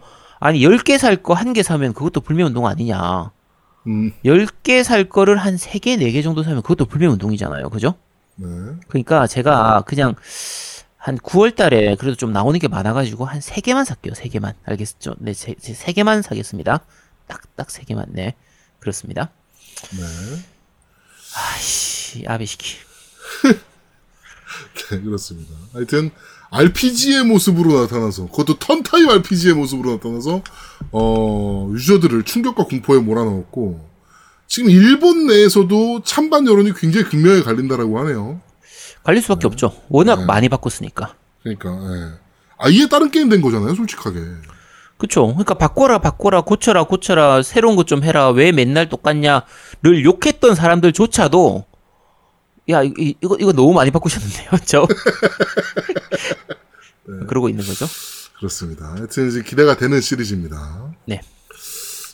아니 0.45 0.59
10개 0.59 0.97
살 0.97 1.17
거 1.17 1.33
한 1.35 1.53
개 1.53 1.63
사면 1.63 1.93
그것도 1.93 2.21
불매운동 2.21 2.67
아니냐. 2.67 3.31
음, 3.87 4.11
10개 4.23 4.83
살 4.83 5.07
거를 5.09 5.37
한 5.37 5.55
3개, 5.55 5.97
4개 5.97 6.23
정도 6.23 6.43
사면 6.43 6.61
그것도 6.61 6.85
불매운동이잖아요. 6.85 7.69
그죠? 7.69 7.95
네. 8.35 8.47
그러니까 8.87 9.27
제가 9.27 9.83
그냥 9.85 10.15
한 10.97 11.17
9월 11.17 11.55
달에 11.55 11.95
그래도 11.95 12.15
좀 12.15 12.33
나오는 12.33 12.59
게 12.59 12.67
많아가지고 12.67 13.25
한 13.25 13.39
3개만 13.39 13.85
살게요. 13.85 14.13
3개만. 14.13 14.53
알겠죠? 14.65 15.15
네, 15.19 15.33
3, 15.33 15.53
3개만 15.55 16.21
사겠습니다. 16.23 16.79
딱, 17.27 17.41
딱 17.55 17.67
3개만. 17.67 18.05
네. 18.09 18.33
그렇습니다. 18.79 19.29
네. 19.91 20.03
아이씨, 21.37 22.25
아베시키. 22.27 22.77
네, 24.91 25.01
그렇습니다. 25.01 25.53
하여튼, 25.73 26.11
RPG의 26.51 27.23
모습으로 27.23 27.81
나타나서, 27.81 28.27
그것도 28.27 28.59
턴타입 28.59 29.09
RPG의 29.09 29.55
모습으로 29.55 29.93
나타나서, 29.93 30.41
어, 30.91 31.69
유저들을 31.73 32.23
충격과 32.23 32.65
공포에 32.65 32.99
몰아넣었고, 32.99 33.89
지금 34.47 34.69
일본 34.69 35.25
내에서도 35.27 36.03
찬반 36.03 36.47
여론이 36.47 36.73
굉장히 36.75 37.05
극명하게 37.07 37.43
갈린다라고 37.43 37.99
하네요. 37.99 38.41
갈릴 39.03 39.21
수밖에 39.21 39.47
없죠. 39.47 39.73
워낙 39.89 40.19
네. 40.19 40.25
많이 40.25 40.49
바꿨으니까. 40.49 41.15
그러니까 41.41 41.69
예. 41.71 42.11
아예 42.57 42.87
다른 42.87 43.11
게임 43.11 43.29
된 43.29 43.41
거잖아요, 43.41 43.73
솔직하게. 43.75 44.19
그쵸. 44.97 45.27
그러니까 45.27 45.55
바꿔라, 45.55 45.97
바꿔라, 45.99 46.41
고쳐라, 46.41 46.85
고쳐라, 46.85 47.43
새로운 47.43 47.75
것 47.75 47.85
좀 47.85 48.03
해라, 48.03 48.29
왜 48.29 48.51
맨날 48.51 48.87
똑같냐를 48.87 50.05
욕했던 50.05 50.55
사람들조차도, 50.55 51.65
야, 52.69 52.83
이- 52.83 52.93
이, 52.97 53.15
이거, 53.23 53.37
이거 53.39 53.51
너무 53.53 53.73
많이 53.73 53.91
바꾸셨는데요, 53.91 54.49
저? 54.65 54.87
그러고 57.27 57.49
있는 57.49 57.63
거죠. 57.65 57.85
그렇습니다. 58.37 58.91
하여튼 58.93 59.29
이제 59.29 59.41
기대가 59.43 59.77
되는 59.77 60.01
시리즈입니다. 60.01 60.93
네. 61.05 61.21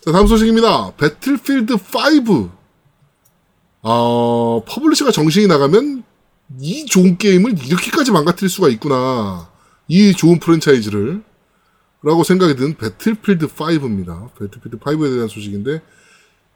자, 0.03 0.11
다음 0.11 0.27
소식입니다. 0.27 0.93
배틀필드 0.97 1.73
5. 1.73 2.49
어, 3.83 4.63
publisher가 4.67 5.11
정신이 5.11 5.47
나가면 5.47 6.03
이 6.59 6.85
좋은 6.85 7.17
게임을 7.17 7.57
이렇게까지 7.65 8.11
망가뜨릴 8.11 8.49
수가 8.49 8.69
있구나. 8.69 9.49
이 9.87 10.13
좋은 10.13 10.39
프랜차이즈를. 10.39 11.23
라고 12.03 12.23
생각이 12.23 12.55
든 12.55 12.75
배틀필드 12.75 13.47
5입니다. 13.47 14.33
배틀필드 14.35 14.77
5에 14.79 15.13
대한 15.13 15.27
소식인데, 15.27 15.81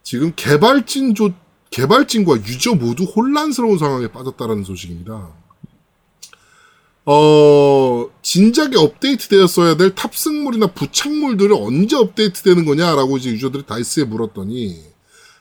지금 0.04 0.34
개발진 0.36 1.14
조, 1.16 1.32
개발진과 1.76 2.38
유저 2.46 2.76
모두 2.76 3.04
혼란스러운 3.04 3.78
상황에 3.78 4.08
빠졌다라는 4.08 4.64
소식입니다. 4.64 5.28
어, 7.06 8.10
진작에 8.22 8.78
업데이트 8.78 9.28
되었어야 9.28 9.76
될 9.76 9.94
탑승물이나 9.94 10.68
부착물들을 10.68 11.54
언제 11.54 11.98
업데이트 11.98 12.44
되는 12.44 12.64
거냐라고 12.64 13.18
이제 13.18 13.30
유저들이 13.30 13.66
다이스에 13.66 14.06
물었더니, 14.06 14.86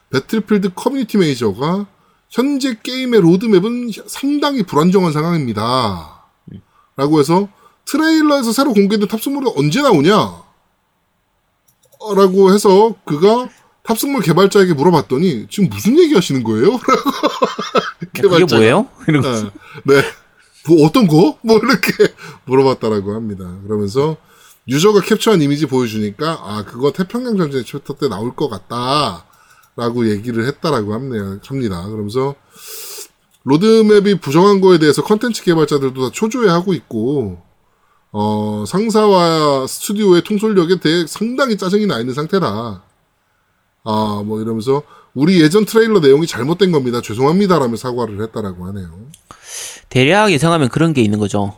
배틀필드 0.09 0.73
커뮤니티 0.75 1.17
매니저가 1.17 1.87
현재 2.29 2.77
게임의 2.83 3.21
로드맵은 3.21 3.91
상당히 4.05 4.63
불안정한 4.63 5.13
상황입니다. 5.13 6.25
라고 6.97 7.21
해서 7.21 7.47
트레일러에서 7.85 8.51
새로 8.51 8.73
공개된 8.73 9.07
탑승물이 9.07 9.53
언제 9.55 9.81
나오냐? 9.81 10.43
어, 11.99 12.13
라고 12.13 12.53
해서 12.53 12.93
그가 13.05 13.47
탑승물 13.85 14.21
개발자에게 14.23 14.73
물어봤더니 14.73 15.47
지금 15.49 15.69
무슨 15.69 15.97
얘기 15.99 16.13
하시는 16.15 16.43
거예요? 16.43 16.71
라고 16.71 16.79
그게 17.99 18.21
개발자가. 18.21 18.55
뭐예요? 18.55 18.87
이런 19.07 19.21
거. 19.21 19.31
네. 19.31 19.51
네. 19.85 20.01
뭐 20.67 20.85
어떤 20.85 21.07
거? 21.07 21.37
뭐 21.43 21.57
이렇게 21.59 22.13
물어봤다라고 22.45 23.13
합니다. 23.13 23.57
그러면서 23.63 24.17
유저가 24.67 25.01
캡처한 25.01 25.41
이미지 25.41 25.67
보여주니까 25.67 26.39
아 26.43 26.65
그거 26.65 26.91
태평양 26.91 27.37
전쟁 27.37 27.63
챕터 27.63 27.95
때 27.95 28.07
나올 28.07 28.35
것 28.35 28.49
같다라고 28.49 30.09
얘기를 30.09 30.47
했다라고 30.47 30.93
합니다. 30.93 31.39
합니다. 31.45 31.83
그러면서 31.85 32.35
로드맵이 33.43 34.19
불안정한 34.19 34.61
거에 34.61 34.79
대해서 34.79 35.03
컨텐츠 35.03 35.43
개발자들도 35.43 36.01
다 36.01 36.09
초조해하고 36.11 36.73
있고 36.73 37.39
어 38.11 38.63
상사와 38.67 39.67
스튜디오의 39.67 40.23
통솔력에 40.23 40.79
대해 40.79 41.05
상당히 41.05 41.55
짜증이 41.55 41.85
나 41.85 41.99
있는 41.99 42.15
상태다. 42.15 42.84
아 43.85 44.21
뭐 44.25 44.41
이러면서 44.41 44.83
우리 45.13 45.41
예전 45.41 45.63
트레일러 45.65 45.99
내용이 46.01 46.27
잘못된 46.27 46.71
겁니다. 46.71 47.01
죄송합니다라며 47.01 47.75
사과를 47.77 48.21
했다라고 48.23 48.65
하네요. 48.67 48.89
대략 49.89 50.31
예상하면 50.31 50.69
그런 50.69 50.93
게 50.93 51.01
있는 51.01 51.19
거죠. 51.19 51.55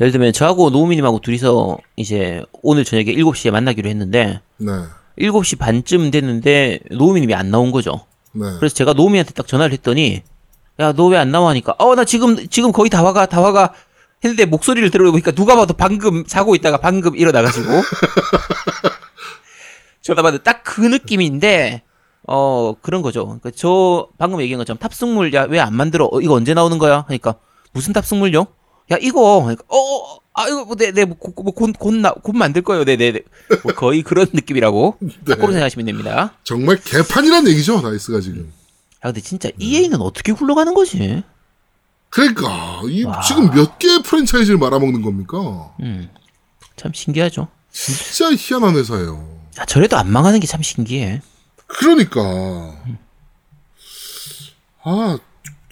예를 0.00 0.10
들면 0.12 0.32
저하고 0.32 0.70
노우미님하고 0.70 1.20
둘이서 1.20 1.78
이제 1.96 2.44
오늘 2.62 2.84
저녁에 2.84 3.14
7시에 3.14 3.50
만나기로 3.50 3.88
했는데 3.88 4.40
네. 4.56 4.72
7시 5.20 5.58
반쯤 5.58 6.10
됐는데 6.10 6.80
노우미님이 6.90 7.34
안 7.34 7.50
나온 7.50 7.70
거죠. 7.72 8.04
네. 8.32 8.46
그래서 8.58 8.74
제가 8.74 8.92
노우미한테 8.94 9.32
딱 9.34 9.46
전화를 9.46 9.72
했더니 9.74 10.22
야 10.80 10.92
너 10.92 11.08
왜 11.10 11.16
안 11.18 11.30
나와 11.32 11.50
하니까 11.50 11.74
어 11.78 11.94
나 11.96 12.04
지금 12.04 12.48
지금 12.48 12.70
거의 12.72 12.88
다 12.90 13.02
와가 13.02 13.26
다 13.26 13.40
와가 13.40 13.74
했는데 14.24 14.44
목소리를 14.46 14.88
들어보니까 14.90 15.32
누가 15.32 15.54
봐도 15.56 15.74
방금 15.74 16.24
자고 16.24 16.54
있다가 16.54 16.78
방금 16.78 17.16
일어나가지고 17.16 17.68
받은 20.14 20.40
딱그 20.44 20.80
느낌인데 20.82 21.82
어 22.26 22.74
그런 22.82 23.02
거죠. 23.02 23.24
그러니까 23.24 23.50
저 23.54 24.08
방금 24.18 24.40
얘기한 24.40 24.58
것처럼 24.58 24.78
탑승물 24.78 25.32
야 25.34 25.44
왜 25.46 25.58
안 25.60 25.74
만들어? 25.74 26.08
어, 26.12 26.20
이거 26.20 26.34
언제 26.34 26.54
나오는 26.54 26.76
거야? 26.78 27.04
하니까 27.08 27.36
무슨 27.72 27.92
탑승물요? 27.92 28.46
야 28.92 28.96
이거 29.00 29.40
그러니까 29.42 29.64
어, 29.68 30.18
아 30.34 30.46
이거 30.48 30.64
뭐네네뭐곧곧곧 30.64 32.34
만들 32.36 32.62
거예요. 32.62 32.84
네네 32.84 33.20
뭐 33.64 33.72
거의 33.74 34.02
그런 34.02 34.26
느낌이라고 34.32 34.96
거꾸로 35.26 35.52
생각하시면 35.52 35.86
됩니다. 35.86 36.34
정말 36.44 36.76
개판이란 36.82 37.46
얘기죠, 37.48 37.80
다이스가 37.82 38.20
지금. 38.20 38.52
아 39.00 39.08
근데 39.08 39.20
진짜 39.20 39.48
EA는 39.58 40.00
어떻게 40.00 40.32
굴러가는 40.32 40.74
거지? 40.74 41.22
그러니까 42.10 42.80
이 42.88 43.04
지금 43.26 43.50
몇 43.50 43.78
개의 43.78 44.02
프랜차이즈를 44.02 44.58
말아먹는 44.58 45.02
겁니까? 45.02 45.70
음, 45.80 46.08
참 46.76 46.92
신기하죠. 46.94 47.48
진짜 47.70 48.30
희한한 48.34 48.74
회사예요. 48.76 49.38
아, 49.56 49.64
저래도 49.66 49.96
안 49.96 50.10
망하는 50.10 50.40
게 50.40 50.46
참 50.46 50.62
신기해. 50.62 51.22
그러니까 51.66 52.20
아 54.84 55.18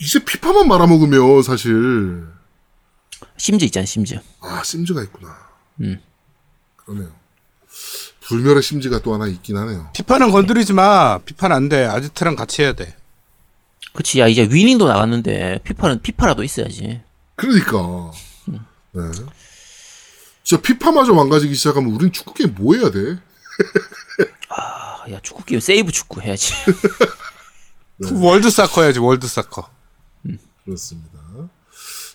이제 0.00 0.18
피파만 0.24 0.68
말아먹으면 0.68 1.42
사실 1.42 2.26
심즈 3.36 3.64
있잖아, 3.66 3.86
심즈. 3.86 4.18
아 4.40 4.62
심즈가 4.62 5.02
있구나. 5.02 5.36
음. 5.80 6.00
그러네요. 6.76 7.10
불멸의 8.22 8.62
심즈가 8.62 9.00
또 9.00 9.14
하나 9.14 9.26
있긴 9.26 9.56
하네요. 9.56 9.90
피파는 9.94 10.30
건드리지 10.32 10.72
마. 10.72 11.18
피파는 11.18 11.54
안 11.54 11.68
돼. 11.68 11.84
아지트랑 11.86 12.34
같이 12.36 12.62
해야 12.62 12.72
돼. 12.74 12.96
그치, 13.92 14.18
야, 14.20 14.26
이제 14.26 14.42
위닝도 14.50 14.86
나갔는데, 14.88 15.60
피파는 15.64 16.02
피파라도 16.02 16.42
있어야지. 16.42 17.00
그러니까 17.36 18.10
네. 18.92 19.02
진짜 20.42 20.60
피파마저 20.62 21.14
망가지기 21.14 21.54
시작하면 21.54 21.92
우린 21.94 22.12
축구 22.12 22.34
게임 22.34 22.54
뭐 22.58 22.74
해야 22.74 22.90
돼? 22.90 23.18
아, 24.48 25.04
야, 25.10 25.20
축구 25.22 25.44
게임 25.44 25.60
세이브 25.60 25.92
축구 25.92 26.20
해야지. 26.20 26.54
월드 28.20 28.50
사커 28.50 28.82
해야지. 28.82 28.98
월드 28.98 29.26
사커. 29.26 29.70
그렇습니다. 30.64 31.18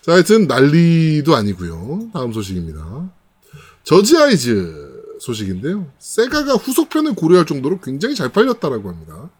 자, 0.02 0.12
하여튼 0.12 0.46
난리도 0.46 1.34
아니고요. 1.34 2.10
다음 2.12 2.32
소식입니다. 2.32 3.10
저지 3.84 4.16
아이즈 4.16 5.18
소식인데요. 5.20 5.90
세가가 5.98 6.54
후속편을 6.54 7.14
고려할 7.14 7.46
정도로 7.46 7.80
굉장히 7.80 8.14
잘 8.14 8.28
팔렸다라고 8.30 8.88
합니다. 8.88 9.30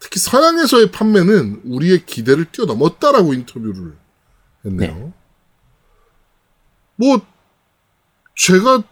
특히 0.00 0.20
서양에서의 0.20 0.92
판매는 0.92 1.62
우리의 1.64 2.06
기대를 2.06 2.46
뛰어넘었다라고 2.52 3.34
인터뷰를 3.34 3.96
했네요. 4.64 5.12
뭐 6.96 7.20
제가 8.36 8.82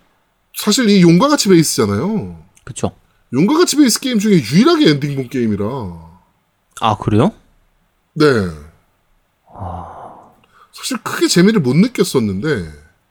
사실 0.55 0.89
이 0.91 1.03
용과 1.03 1.29
같이 1.29 1.49
베이스잖아요. 1.49 2.45
그쵸. 2.67 2.91
용과 3.33 3.57
같이 3.59 3.77
베이스 3.77 4.01
게임 4.01 4.19
중에 4.19 4.35
유일하게 4.35 4.91
엔딩 4.91 5.15
본 5.17 5.29
게임이라. 5.29 5.65
아, 6.81 6.97
그래요? 6.99 7.33
네. 8.15 8.27
사실 10.73 10.99
크게 11.03 11.29
재미를 11.29 11.61
못 11.61 11.75
느꼈었는데 11.75 12.47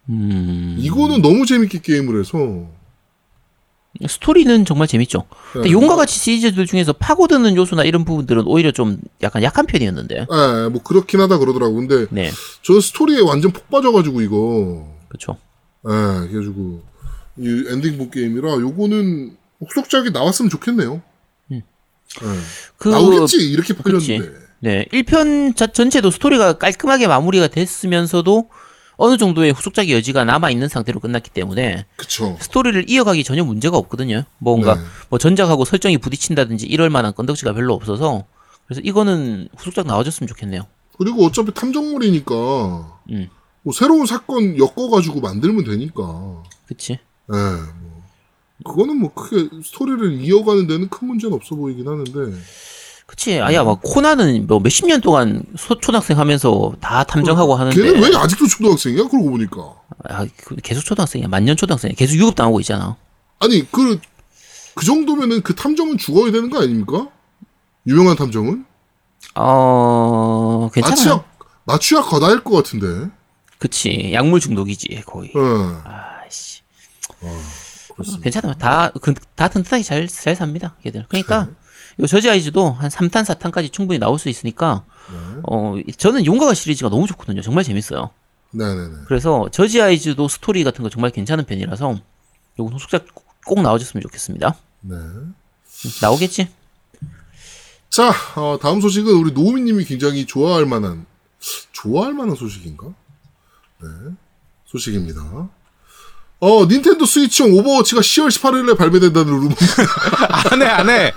음, 0.10 0.76
이거는 0.78 1.22
너무 1.24 1.48
재밌게 1.48 1.80
게임을 1.82 2.20
해서 2.20 2.38
스토리는 4.08 4.66
정말 4.66 4.88
재밌죠. 4.88 5.24
근데 5.54 5.70
네. 5.70 5.72
용과 5.72 5.96
같이 5.96 6.20
시리즈들 6.20 6.66
중에서 6.68 6.94
파고드는 6.94 7.56
요소나 7.56 7.84
이런 7.86 8.04
부분들은 8.06 8.44
오히려 8.46 8.72
좀 8.72 9.00
약간 9.24 9.42
약한 9.42 9.66
편이었는데. 9.66 10.16
예, 10.16 10.70
뭐 10.70 10.84
그렇긴 10.84 11.22
하다 11.22 11.40
그러더라고. 11.40 11.76
근데 11.76 12.06
네, 12.12 12.30
저 12.62 12.80
스토리에 12.80 13.22
완전 13.22 13.52
폭 13.52 13.70
빠져가지고 13.70 14.22
이거 14.22 14.86
그쵸. 15.08 15.38
예, 15.88 16.28
그래가지고 16.28 16.84
이 17.38 17.66
엔딩 17.70 17.98
본 17.98 18.12
게임이라 18.12 18.60
요거는 18.60 19.38
후속작이 19.60 20.12
나왔으면 20.12 20.50
좋겠네요. 20.50 21.02
음. 21.52 21.62
예. 22.24 22.28
그, 22.78 22.90
나오겠지 22.90 23.38
이렇게. 23.38 23.76
팔렸는데 23.76 24.46
네, 24.60 24.86
1편 24.92 25.56
자, 25.56 25.68
전체도 25.68 26.12
스토리가 26.12 26.54
깔끔하게 26.54 27.08
마무리가 27.08 27.48
됐으면서도 27.48 28.50
어느 28.98 29.18
정도의 29.18 29.52
후속작의 29.52 29.92
여지가 29.94 30.24
남아 30.24 30.50
있는 30.50 30.70
상태로 30.70 31.00
끝났기 31.02 31.30
때문에 31.32 31.86
그쵸. 31.98 32.38
스토리를 32.40 32.90
이어가기 32.90 33.24
전혀 33.24 33.44
문제가 33.44 33.78
없거든요. 33.78 34.24
뭔가 34.38 34.76
네. 34.76 34.82
뭐 35.10 35.20
전작하고 35.20 35.66
설정이 35.66 35.98
부딪힌다든지 35.98 36.66
이럴 36.66 36.90
만한 36.90 37.14
건덕지가 37.14 37.54
별로 37.54 37.74
없어서 37.74 38.26
그래서 38.66 38.82
이거는 38.84 39.50
후속작 39.58 39.86
나와줬으면 39.86 40.28
좋겠네요. 40.28 40.66
그리고 40.98 41.26
어차피 41.26 41.54
탐정물이니까 41.54 42.36
음, 43.12 43.30
뭐 43.64 43.74
새로운 43.74 44.06
사건 44.06 44.58
엮어가지고 44.58 45.20
만들면 45.20 45.66
되니까. 45.66 46.44
그치. 46.68 46.94
예, 46.94 46.98
뭐 47.28 47.95
그거는 48.64 48.98
뭐 48.98 49.14
크게 49.14 49.50
스토리를 49.64 50.22
이어가는 50.22 50.68
데는 50.68 50.90
큰 50.90 51.08
문제는 51.08 51.36
없어 51.36 51.56
보이긴 51.56 51.88
하는데. 51.88 52.38
그치. 53.06 53.40
아야, 53.40 53.64
막 53.64 53.82
코나는 53.84 54.48
뭐 54.48 54.60
몇십 54.60 54.88
년 54.88 55.02
동안 55.02 55.44
소, 55.58 55.80
초등학생 55.80 56.18
하면서 56.18 56.74
다 56.80 57.04
탐정하고 57.04 57.56
하는데. 57.56 57.76
걔는 57.80 58.02
왜 58.02 58.18
아직도 58.18 58.48
초등학생이야? 58.48 59.08
그러고 59.10 59.32
보니까. 59.32 59.76
아, 60.10 60.26
그 60.46 60.56
계속 60.64 60.84
초등학생이야. 60.86 61.28
만년 61.28 61.56
초등학생이야. 61.58 61.96
계속 61.98 62.16
유급당하고 62.16 62.60
있잖아. 62.60 62.96
아니 63.40 63.70
그 63.72 64.00
그 64.76 64.86
정도면은 64.86 65.42
그 65.42 65.56
탐정은 65.56 65.98
죽어야 65.98 66.32
되는 66.32 66.50
거 66.50 66.62
아닙니까? 66.62 67.08
유명한 67.88 68.16
탐정은 68.18 68.66
어, 69.36 70.70
괜찮아요. 70.74 70.96
마취약 70.96 71.38
마취약 71.64 72.10
거다일 72.10 72.44
것 72.44 72.52
같은데. 72.58 73.10
그치. 73.58 74.12
약물 74.14 74.40
중독이지, 74.42 75.02
거의. 75.06 75.32
어. 75.36 75.82
아씨. 76.26 76.62
그렇습니다. 77.96 78.24
괜찮아요. 78.24 78.54
다, 78.56 78.92
그, 79.02 79.14
다 79.36 79.48
튼튼하게 79.48 79.84
잘, 79.84 80.08
잘 80.08 80.36
삽니다, 80.36 80.76
걔들. 80.84 81.06
그러니까, 81.08 81.50
요 82.00 82.08
저지 82.08 82.30
아이즈도 82.30 82.72
한 82.72 82.90
3탄, 82.90 83.24
4탄까지 83.24 83.72
충분히 83.72 84.00
나올 84.00 84.20
수 84.20 84.28
있으니까, 84.30 84.84
어, 85.44 85.76
저는 85.98 86.26
용가가 86.26 86.54
시리즈가 86.54 86.90
너무 86.90 87.08
좋거든요. 87.08 87.42
정말 87.42 87.64
재밌어요. 87.64 88.10
네네네. 88.52 88.96
그래서 89.08 89.48
저지 89.52 89.82
아이즈도 89.82 90.28
스토리 90.28 90.64
같은 90.64 90.84
거 90.84 90.90
정말 90.90 91.12
괜찮은 91.12 91.46
편이라서, 91.46 92.00
요거 92.60 92.72
후속작 92.74 93.06
꼭- 93.14 93.26
꼭 93.46 93.62
나와줬으면 93.62 94.02
좋겠습니다. 94.02 94.56
네. 94.82 94.96
나오겠지? 96.02 96.50
자, 97.90 98.12
어, 98.36 98.58
다음 98.62 98.82
소식은 98.82 99.14
우리 99.14 99.32
노우미님이 99.32 99.86
굉장히 99.86 100.26
좋아할 100.26 100.66
만한, 100.66 101.06
좋아할 101.72 102.14
만한 102.14 102.36
소식인가? 102.36 102.88
네. 103.82 103.88
소식입니다. 104.66 105.50
어, 106.46 106.66
닌텐도 106.68 107.06
스위치용 107.06 107.54
오버워치가 107.58 108.02
10월 108.02 108.28
18일에 108.30 108.78
발매된다는 108.78 109.26
루머. 109.34 109.50
안 110.52 110.62
해 110.62 110.68
안 110.70 110.90
해. 110.90 111.12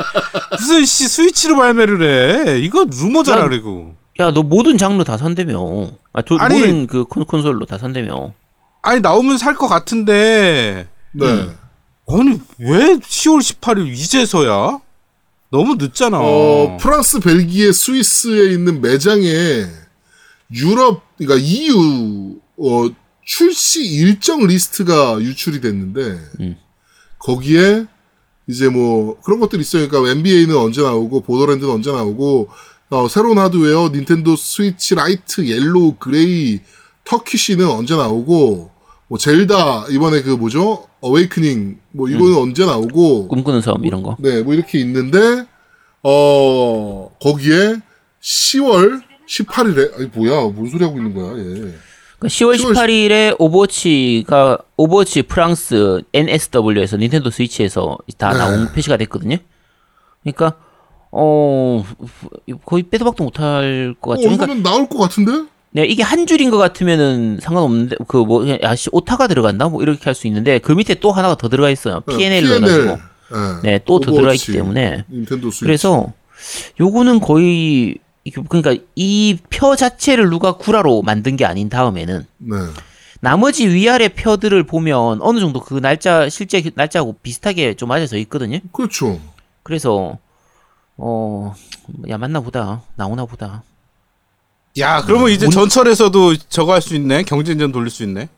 무슨 0.58 0.84
씨 0.86 1.06
스위치로 1.06 1.56
발매를 1.56 2.46
해? 2.54 2.58
이거 2.60 2.84
루머잖아 2.88 3.40
난- 3.42 3.48
그리고. 3.50 3.94
야, 4.20 4.30
너 4.32 4.42
모든 4.42 4.78
장르 4.78 5.04
다 5.04 5.18
산다며. 5.18 5.90
아, 6.14 6.22
도, 6.22 6.38
아니- 6.40 6.58
모든 6.58 6.86
그 6.86 7.04
콘, 7.04 7.24
콘솔로 7.26 7.66
다 7.66 7.76
산다며. 7.76 8.32
아니 8.82 9.00
나오면 9.00 9.36
살 9.38 9.54
것 9.54 9.68
같은데. 9.68 10.88
네. 11.12 11.24
아니 12.10 12.40
왜 12.58 12.96
10월 12.96 13.40
18일 13.42 13.86
이제서야? 13.88 14.78
너무 15.50 15.74
늦잖아. 15.78 16.18
어, 16.20 16.78
프랑스, 16.80 17.20
벨기에, 17.20 17.72
스위스에 17.72 18.50
있는 18.52 18.80
매장에 18.80 19.66
유럽, 20.54 21.02
그러니까 21.18 21.38
EU, 21.44 22.36
어, 22.58 22.86
출시 23.28 23.84
일정 23.84 24.46
리스트가 24.46 25.20
유출이 25.20 25.60
됐는데, 25.60 26.18
음. 26.40 26.56
거기에 27.18 27.84
이제 28.46 28.70
뭐 28.70 29.20
그런 29.20 29.38
것들이 29.38 29.60
있어요. 29.60 29.86
그러니까 29.86 30.12
NBA는 30.12 30.56
언제 30.56 30.80
나오고, 30.80 31.20
보더랜드는 31.20 31.70
언제 31.70 31.92
나오고, 31.92 32.48
어, 32.88 33.06
새로운 33.06 33.38
하드웨어, 33.38 33.90
닌텐도 33.90 34.34
스위치 34.34 34.94
라이트, 34.94 35.46
옐로우, 35.46 35.96
그레이, 35.98 36.60
터키시는 37.04 37.68
언제 37.68 37.94
나오고, 37.94 38.70
뭐 39.08 39.18
젤다, 39.18 39.88
이번에 39.90 40.22
그 40.22 40.30
뭐죠? 40.30 40.86
어웨이크닝, 41.00 41.80
뭐 41.92 42.08
이거는 42.08 42.34
언제 42.34 42.64
나오고, 42.64 43.28
꿈꾸는 43.28 43.60
섬 43.60 43.84
이런 43.84 44.02
거. 44.02 44.16
네, 44.20 44.42
뭐 44.42 44.54
이렇게 44.54 44.78
있는데 44.78 45.46
어 46.02 47.10
거기에 47.20 47.76
10월 48.22 49.02
18일에 49.28 49.94
아니 49.94 50.06
뭐야 50.14 50.40
뭔 50.52 50.68
소리 50.70 50.84
하고 50.84 50.96
있는 50.96 51.12
거야 51.14 51.36
얘. 51.38 51.74
그러니까 52.18 52.28
10월 52.35 52.57
10월 52.57 52.74
18일에 52.74 53.37
오버워치가 53.38 54.59
오버워치 54.76 55.22
프랑스 55.22 56.02
NSW에서 56.12 56.96
닌텐도 56.96 57.31
스위치에서 57.31 57.98
다 58.16 58.33
네. 58.33 58.38
나온 58.38 58.72
표시가 58.72 58.96
됐거든요. 58.96 59.37
그러니까 60.22 60.54
어 61.11 61.85
거의 62.64 62.83
빼도 62.85 63.04
박도 63.04 63.24
못할 63.24 63.94
것 64.00 64.11
어, 64.11 64.14
같죠. 64.14 64.22
그러니까 64.22 64.44
이거는 64.44 64.62
나올 64.62 64.88
것 64.88 64.98
같은데? 64.98 65.44
네, 65.70 65.85
이게 65.85 66.02
한 66.02 66.26
줄인 66.26 66.50
것 66.50 66.57
같으면은 66.59 67.38
상관없는데 67.40 67.96
그 68.09 68.21
뭐야 68.21 68.46
씨 68.62 68.88
오타가 68.92 69.26
들어간다 69.26 69.68
뭐 69.68 69.83
이렇게 69.83 70.00
할 70.04 70.14
수 70.14 70.26
있는데 70.26 70.59
그 70.59 70.72
밑에 70.72 70.94
또 70.94 71.12
하나가 71.12 71.37
더 71.37 71.48
들어가 71.48 71.70
있어요. 71.70 72.02
네, 72.07 72.16
P&L로 72.16 72.54
해가지고 72.57 72.98
네, 73.62 73.72
네 73.72 73.78
또 73.78 74.00
더 74.00 74.12
들어가 74.12 74.33
있기 74.35 74.52
때문에 74.52 75.04
닌텐도 75.11 75.50
스위치. 75.50 75.64
그래서 75.64 76.12
요거는 76.81 77.20
거의 77.20 77.96
그러니까 78.30 78.74
이 78.96 79.38
표 79.50 79.76
자체를 79.76 80.30
누가 80.30 80.52
구라로 80.52 81.02
만든 81.02 81.36
게 81.36 81.44
아닌 81.44 81.68
다음에는 81.68 82.26
네. 82.38 82.56
나머지 83.20 83.66
위아래 83.68 84.08
표들을 84.08 84.62
보면 84.64 85.20
어느 85.22 85.40
정도 85.40 85.60
그 85.60 85.74
날짜 85.74 86.28
실제 86.28 86.62
날짜하고 86.74 87.16
비슷하게 87.22 87.74
좀 87.74 87.88
맞아져 87.88 88.16
있거든요. 88.18 88.58
그렇죠. 88.72 89.20
그래서 89.62 90.18
어 90.96 91.54
야 92.08 92.18
맞나 92.18 92.40
보다 92.40 92.82
나오나 92.96 93.24
보다. 93.24 93.62
야 94.78 95.02
그러면 95.02 95.30
이제 95.30 95.48
전철에서도 95.48 96.36
저거 96.48 96.72
할 96.74 96.80
수 96.82 96.94
있네. 96.94 97.22
경쟁전 97.24 97.72
돌릴 97.72 97.90
수 97.90 98.02
있네. 98.04 98.28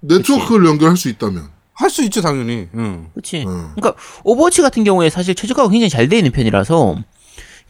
네트워크를 0.00 0.66
연결할 0.66 0.96
수 0.96 1.08
있다면. 1.08 1.48
할 1.74 1.88
수 1.90 2.02
있죠 2.04 2.20
당연히. 2.20 2.68
응. 2.74 3.08
그렇지. 3.14 3.44
음. 3.46 3.72
그러니까 3.74 3.94
오버워치 4.22 4.60
같은 4.62 4.84
경우에 4.84 5.08
사실 5.08 5.34
최적화가 5.34 5.70
굉장히 5.70 5.88
잘 5.88 6.08
돼 6.08 6.18
있는 6.18 6.30
편이라서 6.30 6.96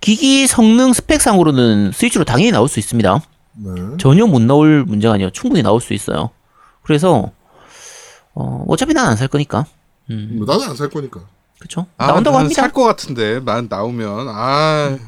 기기 0.00 0.46
성능 0.46 0.92
스펙상으로는 0.92 1.92
스위치로 1.92 2.24
당연히 2.24 2.50
나올 2.52 2.68
수 2.68 2.78
있습니다. 2.78 3.20
네. 3.54 3.70
전혀 3.98 4.26
못 4.26 4.40
나올 4.40 4.84
문제가 4.84 5.14
아니에요. 5.14 5.30
충분히 5.30 5.62
나올 5.62 5.80
수 5.80 5.92
있어요. 5.92 6.30
그래서 6.82 7.32
어, 8.34 8.64
어차피 8.68 8.94
난 8.94 9.06
안 9.08 9.16
살 9.16 9.28
거니까. 9.28 9.66
음, 10.10 10.36
뭐 10.38 10.46
나는 10.46 10.70
안살 10.70 10.88
거니까. 10.88 11.20
그렇죠. 11.58 11.86
나온다고 11.98 12.38
합니다. 12.38 12.62
살것 12.62 12.84
같은데 12.86 13.40
난 13.40 13.66
나오면 13.68 14.28
아 14.28 14.98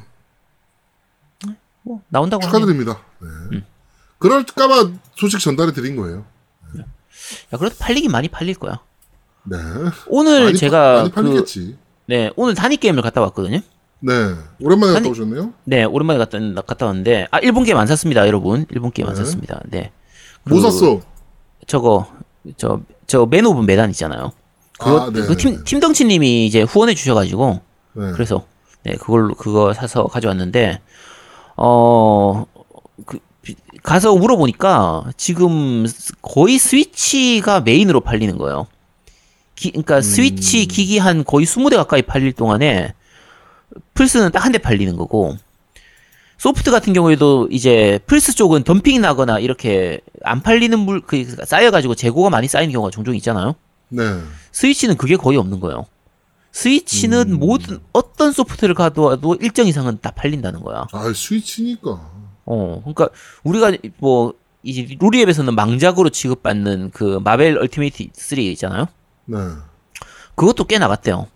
뭐, 1.83 2.01
나온다고 2.09 2.43
합니다. 2.45 2.59
축하드립니다. 2.59 3.01
네. 3.21 3.29
음. 3.57 3.65
그럴까봐 4.19 4.91
소식 5.17 5.41
전달해 5.41 5.73
드린 5.73 5.97
거예요. 5.97 6.25
야, 7.53 7.57
그래도 7.59 7.75
팔리긴 7.79 8.11
많이 8.13 8.29
팔릴 8.29 8.55
거야. 8.57 8.79
네. 9.45 9.57
오늘 10.09 10.45
많이 10.45 10.57
제가 10.59 10.79
파, 10.95 10.99
많이 10.99 11.11
그, 11.11 11.15
팔리겠지. 11.23 11.77
네, 12.07 12.31
오늘 12.37 12.55
단위 12.55 12.77
게임을 12.77 13.03
갔다 13.03 13.21
왔거든요. 13.23 13.61
네. 14.05 14.35
오랜만에 14.61 14.95
갔다 14.95 15.09
오셨네요. 15.09 15.53
네, 15.65 15.85
오랜만에 15.85 16.19
갔다, 16.19 16.39
갔다 16.67 16.87
왔는데, 16.87 17.29
아, 17.31 17.39
일본 17.39 17.63
게임 17.65 17.77
안 17.79 17.87
샀습니다, 17.87 18.27
여러분. 18.27 18.67
일본 18.71 18.91
게임 18.91 19.07
안 19.09 19.15
네. 19.15 19.21
샀습니다. 19.21 19.61
네. 19.71 19.93
뭐 20.45 20.59
그, 20.59 20.63
샀어? 20.63 21.01
저거, 21.69 22.09
저, 22.57 22.81
저, 23.07 23.27
맨 23.27 23.47
오브 23.47 23.63
메단 23.63 23.91
있잖아요. 23.91 24.33
그거, 24.79 25.03
아, 25.03 25.11
네, 25.11 25.21
그 25.21 25.29
네, 25.29 25.37
팀, 25.37 25.57
네. 25.57 25.65
팀덩치님이 25.65 26.47
이제 26.47 26.63
후원해 26.63 26.95
주셔가지고, 26.95 27.61
네. 27.93 28.13
그래서, 28.13 28.45
네, 28.83 28.97
그걸로, 28.97 29.35
그거 29.35 29.73
사서 29.73 30.05
가져왔는데, 30.09 30.81
어, 31.57 32.45
그, 33.07 33.21
비- 33.43 33.55
가서 33.85 34.17
물어보니까, 34.17 35.13
지금 35.17 35.87
거의 36.23 36.59
스위치가 36.59 37.61
메인으로 37.61 38.01
팔리는 38.01 38.37
거예요. 38.37 38.67
기, 39.55 39.71
그러니까 39.71 39.99
음. 39.99 40.03
스위치 40.03 40.67
기기 40.67 40.99
한 40.99 41.23
거의 41.25 41.47
20대 41.47 41.77
가까이 41.77 42.03
팔릴 42.03 42.33
동안에, 42.33 42.95
플스는 43.95 44.31
딱 44.33 44.45
한 44.45 44.53
대 44.53 44.59
팔리는 44.59 44.97
거고, 44.97 45.37
소프트 46.39 46.71
같은 46.71 46.93
경우에도 46.93 47.49
이제 47.51 48.01
플스 48.07 48.35
쪽은 48.35 48.65
덤핑 48.65 49.01
나거나 49.01 49.39
이렇게 49.39 50.01
안 50.23 50.43
팔리는 50.43 50.77
물, 50.79 51.01
그, 51.01 51.25
쌓여가지고 51.45 51.95
재고가 51.95 52.31
많이 52.31 52.49
쌓이는 52.49 52.73
경우가 52.73 52.91
종종 52.91 53.15
있잖아요. 53.17 53.55
네. 53.89 54.03
스위치는 54.53 54.97
그게 54.97 55.17
거의 55.17 55.39
없는 55.39 55.61
거예요. 55.61 55.87
스위치는 56.51 57.39
모든 57.39 57.79
어떤 57.93 58.33
소프트를 58.33 58.75
가져와도 58.75 59.37
일정 59.41 59.67
이상은 59.67 59.99
다 60.03 60.11
팔린다는 60.11 60.61
거야. 60.63 60.87
아, 60.93 61.13
스위치니까. 61.15 62.11
어, 62.45 62.81
그러니까 62.83 63.09
우리가 63.45 63.73
뭐 63.99 64.35
이제 64.65 64.87
루리앱에서는 64.99 65.55
망작으로 65.55 66.11
취급받는 66.11 66.91
그 66.93 67.21
마벨 67.25 67.57
얼티메이트 67.59 68.09
3 68.15 68.39
있잖아요. 68.41 68.87
네. 69.27 69.39
그것도 70.35 70.65
꽤 70.65 70.79
나갔대요. 70.79 71.27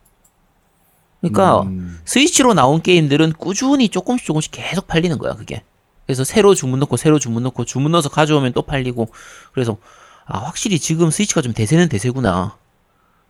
그러니까 1.32 1.62
음. 1.62 1.98
스위치로 2.04 2.54
나온 2.54 2.82
게임들은 2.82 3.32
꾸준히 3.34 3.88
조금씩 3.88 4.26
조금씩 4.26 4.52
계속 4.52 4.86
팔리는 4.86 5.16
거야, 5.18 5.34
그게. 5.34 5.62
그래서 6.06 6.22
새로 6.24 6.54
주문 6.54 6.78
넣고 6.80 6.96
새로 6.96 7.18
주문 7.18 7.42
넣고 7.44 7.64
주문 7.64 7.92
넣어서 7.92 8.08
가져오면 8.08 8.52
또 8.52 8.62
팔리고 8.62 9.08
그래서 9.52 9.76
아, 10.24 10.38
확실히 10.38 10.78
지금 10.78 11.10
스위치가 11.10 11.40
좀 11.42 11.52
대세는 11.52 11.88
대세구나. 11.88 12.56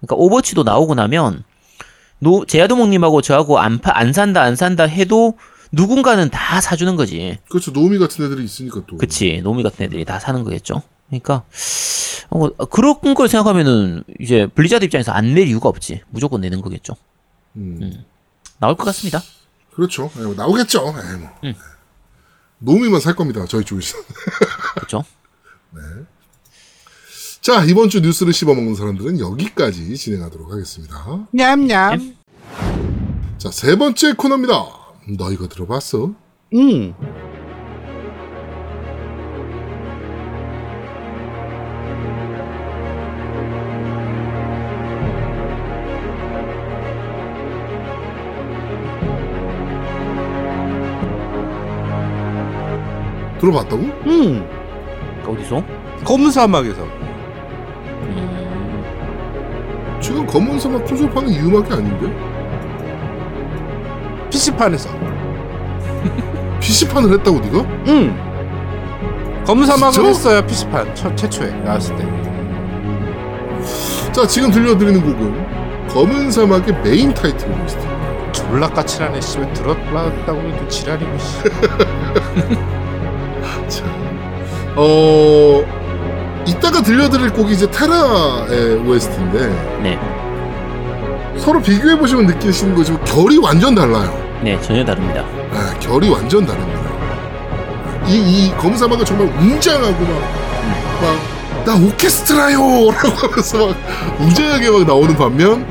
그러니까 0.01 0.17
오버워치도 0.17 0.63
나오고 0.63 0.95
나면 0.95 1.45
노 2.19 2.45
제야도목님하고 2.47 3.23
저하고 3.23 3.59
안, 3.59 3.79
파, 3.79 3.93
안 3.95 4.13
산다 4.13 4.43
안 4.43 4.57
산다 4.57 4.85
해도 4.85 5.39
누군가는 5.73 6.29
다 6.31 6.61
사주는 6.61 6.97
거지. 6.97 7.39
그렇죠. 7.49 7.73
노미 7.73 7.99
같은 7.99 8.25
애들이 8.25 8.45
있으니까 8.45 8.83
또. 8.87 8.97
그치 8.99 9.41
노미 9.43 9.63
같은 9.63 9.85
애들이 9.85 10.05
다 10.05 10.19
사는 10.19 10.43
거겠죠. 10.45 10.83
그러니까 11.09 11.45
어, 12.31 12.49
그런 12.67 13.15
걸 13.15 13.29
생각하면은 13.29 14.03
이제 14.21 14.47
블리자드 14.55 14.85
입장에서 14.85 15.13
안 15.13 15.35
낼 15.35 15.49
이유가 15.49 15.69
없지. 15.69 16.03
무조건 16.11 16.41
내는 16.43 16.61
거겠죠. 16.61 16.95
음. 17.57 18.05
나올 18.59 18.77
것 18.77 18.85
같습니다. 18.85 19.23
그렇죠. 19.75 20.11
예, 20.19 20.23
뭐 20.23 20.35
나오겠죠. 20.35 20.95
예, 21.13 21.17
뭐. 21.17 21.31
음. 21.45 21.55
노미만 22.59 23.01
살 23.01 23.15
겁니다. 23.15 23.45
저희 23.47 23.65
쪽에서. 23.65 23.99
그렇죠. 24.77 25.05
자, 27.41 27.65
이번 27.65 27.89
주 27.91 28.01
뉴스를 28.01 28.33
씹어먹는 28.33 28.75
사람들은 28.75 29.21
여기까지 29.21 29.97
진행하도록 29.97 30.51
하겠습니다. 30.51 31.29
냠냠. 31.33 32.17
자, 33.39 33.51
세 33.53 33.77
번째 33.77 34.15
코너입니다. 34.15 34.55
너 35.17 35.31
이거 35.31 35.47
들어봤어? 35.47 36.15
응. 36.55 36.95
들어봤다고? 53.39 53.83
음. 54.07 54.47
어디서? 55.27 55.63
검은 56.05 56.31
사막에서. 56.31 56.83
음, 58.03 58.85
지금 60.01 60.27
검은 60.27 60.59
사막 60.61 60.85
콘솔판은 60.85 61.29
이 61.31 61.39
음악이 61.41 61.73
아닌데? 61.73 62.13
PC판에서. 64.31 64.89
PC판을 66.61 67.13
했다고 67.19 67.41
네가? 67.41 67.59
응. 67.89 68.17
검은 69.47 69.67
사막을 69.67 69.93
진짜? 69.93 70.09
했어요 70.09 70.47
PC판 70.47 70.95
첫 70.95 71.17
최초에 71.17 71.51
나왔을 71.63 71.97
때. 71.97 72.05
자 74.13 74.27
지금 74.27 74.51
들려드리는 74.51 75.01
곡은 75.03 75.89
검은 75.89 76.31
사막의 76.31 76.83
메인 76.83 77.13
타이틀 77.15 77.49
리스트 77.63 77.81
졸라 78.33 78.69
까칠하네 78.69 79.21
씨발 79.21 79.53
들었다고 79.53 80.41
해도 80.41 80.69
지랄이고 80.69 81.19
씨. 81.19 81.39
자, 83.69 83.85
어 84.77 85.65
이따가 86.47 86.81
들려드릴 86.83 87.31
곡이 87.31 87.55
이제 87.55 87.71
테라의 87.71 88.77
OST인데 88.87 89.39
네, 89.83 89.99
서로 91.39 91.61
비교해 91.61 91.99
보시면 91.99 92.27
느끼시는 92.27 92.75
거지만 92.75 93.05
결이 93.05 93.39
완전 93.39 93.75
달라요. 93.75 94.17
네 94.43 94.61
전혀 94.61 94.85
다릅니다. 94.85 95.25
아, 95.53 95.75
결이 95.81 96.09
완전 96.11 96.45
다릅니다. 96.47 96.87
이, 98.07 98.47
이 98.47 98.77
사막은 98.77 99.05
정말 99.05 99.27
웅장하고 99.27 100.05
막, 100.05 100.23
막, 101.03 101.65
나 101.65 101.75
오케스트라요! 101.75 102.59
라고 102.93 103.27
하면서 103.27 103.67
막, 103.67 103.77
웅장하게 104.21 104.71
막 104.71 104.87
나오는 104.87 105.17
반면, 105.17 105.67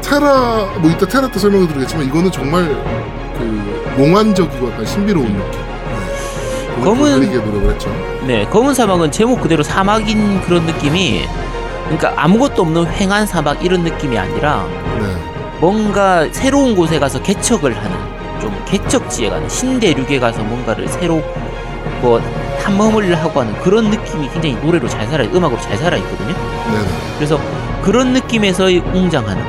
테라, 0.00 0.78
뭐 0.78 0.90
이따 0.90 1.06
테라 1.06 1.28
때 1.28 1.38
설명을 1.40 1.66
드리겠지만, 1.66 2.06
이거는 2.06 2.30
정말, 2.30 2.64
그, 3.36 3.94
몽환적이고 3.96 4.70
약간 4.70 4.86
신비로운 4.86 5.26
느낌. 5.36 5.69
네. 6.80 6.84
검은- 6.86 7.42
노력을 7.44 7.70
했죠. 7.72 7.90
네, 8.26 8.44
검은 8.46 8.74
사막은 8.74 9.10
제목 9.10 9.40
그대로 9.40 9.62
사막인 9.62 10.40
그런 10.42 10.64
느낌이 10.66 11.24
그러니까 11.84 12.12
아무것도 12.16 12.62
없는 12.62 12.86
횡한 12.92 13.26
사막 13.26 13.64
이런 13.64 13.82
느낌이 13.82 14.16
아니라 14.18 14.64
네. 14.98 15.06
뭔가 15.60 16.26
새로운 16.32 16.74
곳에 16.76 16.98
가서 16.98 17.20
개척을 17.22 17.76
하는 17.76 17.90
좀 18.40 18.54
개척지에 18.66 19.28
가는 19.28 19.48
신대륙에 19.48 20.18
가서 20.18 20.42
뭔가를 20.42 20.88
새로 20.88 21.22
뭐 22.00 22.20
탐험을 22.62 23.14
하고 23.16 23.40
하는 23.40 23.52
그런 23.60 23.90
느낌이 23.90 24.28
굉장히 24.30 24.54
노래로 24.62 24.88
잘 24.88 25.06
살아 25.06 25.24
음악으로 25.24 25.60
잘 25.60 25.76
살아 25.76 25.96
있거든요. 25.98 26.28
네네. 26.28 26.86
그래서 27.16 27.38
그런 27.82 28.12
느낌에서의 28.12 28.78
웅장하는 28.78 29.42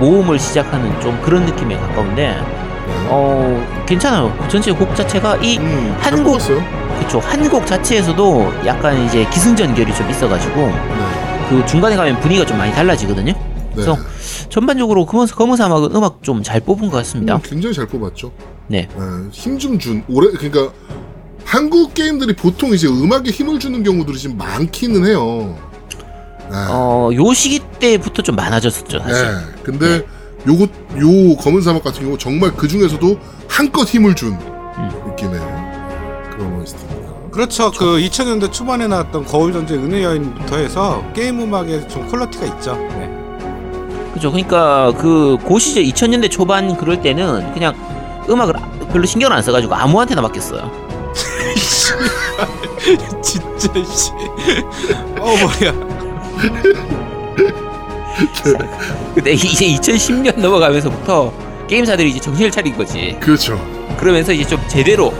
모험을 0.00 0.38
시작하는 0.38 1.00
좀 1.00 1.18
그런 1.22 1.44
느낌에 1.46 1.76
가까운데 1.76 2.28
네. 2.28 2.63
어 3.08 3.84
괜찮아요. 3.86 4.32
전체 4.48 4.72
곡 4.72 4.94
자체가 4.96 5.36
이 5.36 5.58
음, 5.58 5.96
잘 6.02 6.12
한국- 6.14 6.32
뽑았어요. 6.32 6.62
그쵸 7.00 7.18
한곡 7.20 7.66
자체에서도 7.66 8.52
약간 8.66 9.04
이제 9.04 9.26
기승전결이 9.30 9.94
좀 9.94 10.08
있어가지고 10.10 10.54
네. 10.56 11.46
그 11.48 11.66
중간에 11.66 11.96
가면 11.96 12.20
분위기가 12.20 12.46
좀 12.46 12.56
많이 12.58 12.72
달라지거든요. 12.72 13.32
네. 13.32 13.36
그래서 13.74 13.98
전반적으로 14.48 15.04
검은, 15.04 15.26
검은 15.26 15.56
사막은 15.56 15.94
음악 15.96 16.22
좀 16.22 16.42
잘 16.42 16.60
뽑은 16.60 16.90
것 16.90 16.98
같습니다. 16.98 17.34
음, 17.36 17.40
굉장히 17.42 17.74
잘 17.74 17.86
뽑았죠. 17.86 18.30
네. 18.68 18.88
힘좀 19.32 19.78
준, 19.78 20.02
올해, 20.08 20.30
그러니까, 20.30 20.72
한국 21.44 21.92
게임들이 21.92 22.34
보통 22.36 22.72
이제 22.72 22.86
음악에 22.86 23.30
힘을 23.30 23.58
주는 23.58 23.82
경우들이 23.82 24.16
지금 24.16 24.38
많기는 24.38 25.04
해요. 25.06 25.56
네. 26.50 26.56
어, 26.70 27.10
요 27.12 27.34
시기 27.34 27.58
때부터 27.80 28.22
좀 28.22 28.36
많아졌었죠, 28.36 29.00
사실. 29.00 29.24
네. 29.26 29.30
근데 29.64 30.06
요거 30.46 30.64
요 30.64 31.36
검은 31.36 31.62
사막 31.62 31.82
같은 31.82 32.02
경우 32.02 32.18
정말 32.18 32.54
그 32.54 32.68
중에서도 32.68 33.18
한껏 33.48 33.86
힘을 33.86 34.14
준 34.14 34.32
음. 34.32 34.90
느낌의 35.08 35.40
그런 36.32 36.60
OST입니다. 36.60 37.04
그렇죠. 37.30 37.70
그 37.72 37.98
2000년대 37.98 38.52
초반에 38.52 38.86
나왔던 38.86 39.24
거울 39.24 39.52
전쟁 39.52 39.82
은의 39.84 40.04
여인부터 40.04 40.56
해서 40.56 41.02
게임 41.14 41.40
음악에 41.40 41.88
좀 41.88 42.06
퀄리티가 42.08 42.46
있죠. 42.46 42.74
네. 42.76 43.10
그죠. 44.12 44.30
그러니까 44.30 44.92
그 44.98 45.36
고시절 45.44 45.82
2000년대 45.84 46.30
초반 46.30 46.76
그럴 46.76 47.00
때는 47.00 47.52
그냥 47.52 47.74
음악을 48.28 48.54
별로 48.92 49.04
신경을 49.04 49.36
안 49.36 49.42
써가지고 49.42 49.74
아무한테나 49.74 50.22
맡겼어요. 50.22 50.70
진짜 53.22 53.84
씨. 53.84 54.10
어 55.18 55.34
머리야. 55.36 55.74
근데 59.14 59.32
이제 59.32 59.66
2010년 59.66 60.38
넘어가면서부터 60.40 61.32
게임사들이 61.68 62.10
이제 62.10 62.20
정신을 62.20 62.50
차린 62.50 62.76
거지. 62.76 63.16
그렇죠. 63.20 63.58
그러면서 63.98 64.32
이제 64.32 64.44
좀 64.44 64.60
제대로 64.68 65.12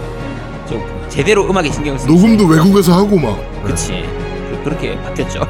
좀 0.68 0.82
제대로 1.08 1.44
음악에 1.48 1.70
신경을 1.70 1.98
쓰. 1.98 2.06
녹음도 2.06 2.44
외국에서 2.46 2.92
하고 2.94 3.16
막. 3.18 3.36
네. 3.38 3.62
그치. 3.62 3.88
그- 3.92 4.60
그렇게 4.64 4.96
바뀌었죠. 5.02 5.40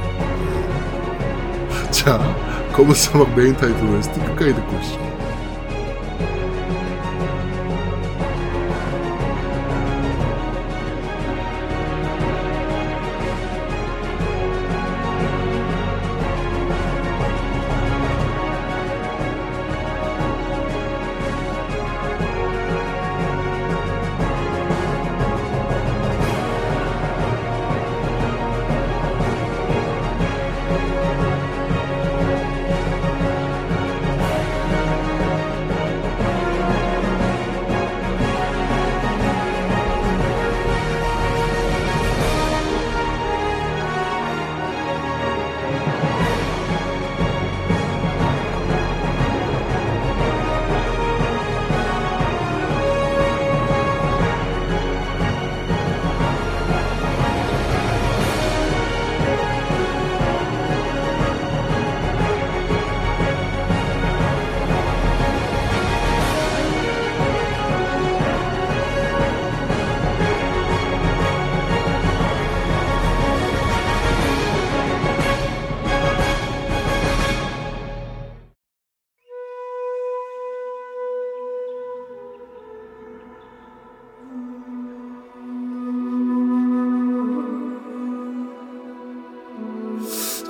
자, 1.90 2.18
검은 2.72 2.95
사막 2.95 3.34
메인 3.36 3.57
타이틀 3.57 3.84
OST 3.86 4.20
끝까지 4.20 4.55
듣고 4.55 4.76
오시죠. 4.76 5.13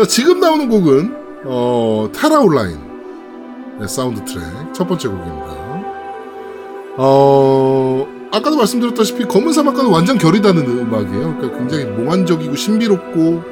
자, 0.04 0.08
지금 0.08 0.38
나오는 0.38 0.68
곡은 0.68 1.16
어, 1.46 2.10
테라 2.14 2.40
온라인 2.40 2.78
네, 3.80 3.86
사운드 3.88 4.22
트랙 4.26 4.44
첫 4.74 4.86
번째 4.86 5.08
곡입니다. 5.08 5.46
어, 6.98 8.06
아까도 8.30 8.58
말씀드렸다시피 8.58 9.24
검은 9.24 9.54
사막과는 9.54 9.90
완전 9.90 10.18
결이 10.18 10.42
다른 10.42 10.58
음악이에요. 10.66 11.36
그러니까 11.38 11.58
굉장히 11.58 11.86
몽환적이고 11.86 12.54
신비롭고 12.54 13.42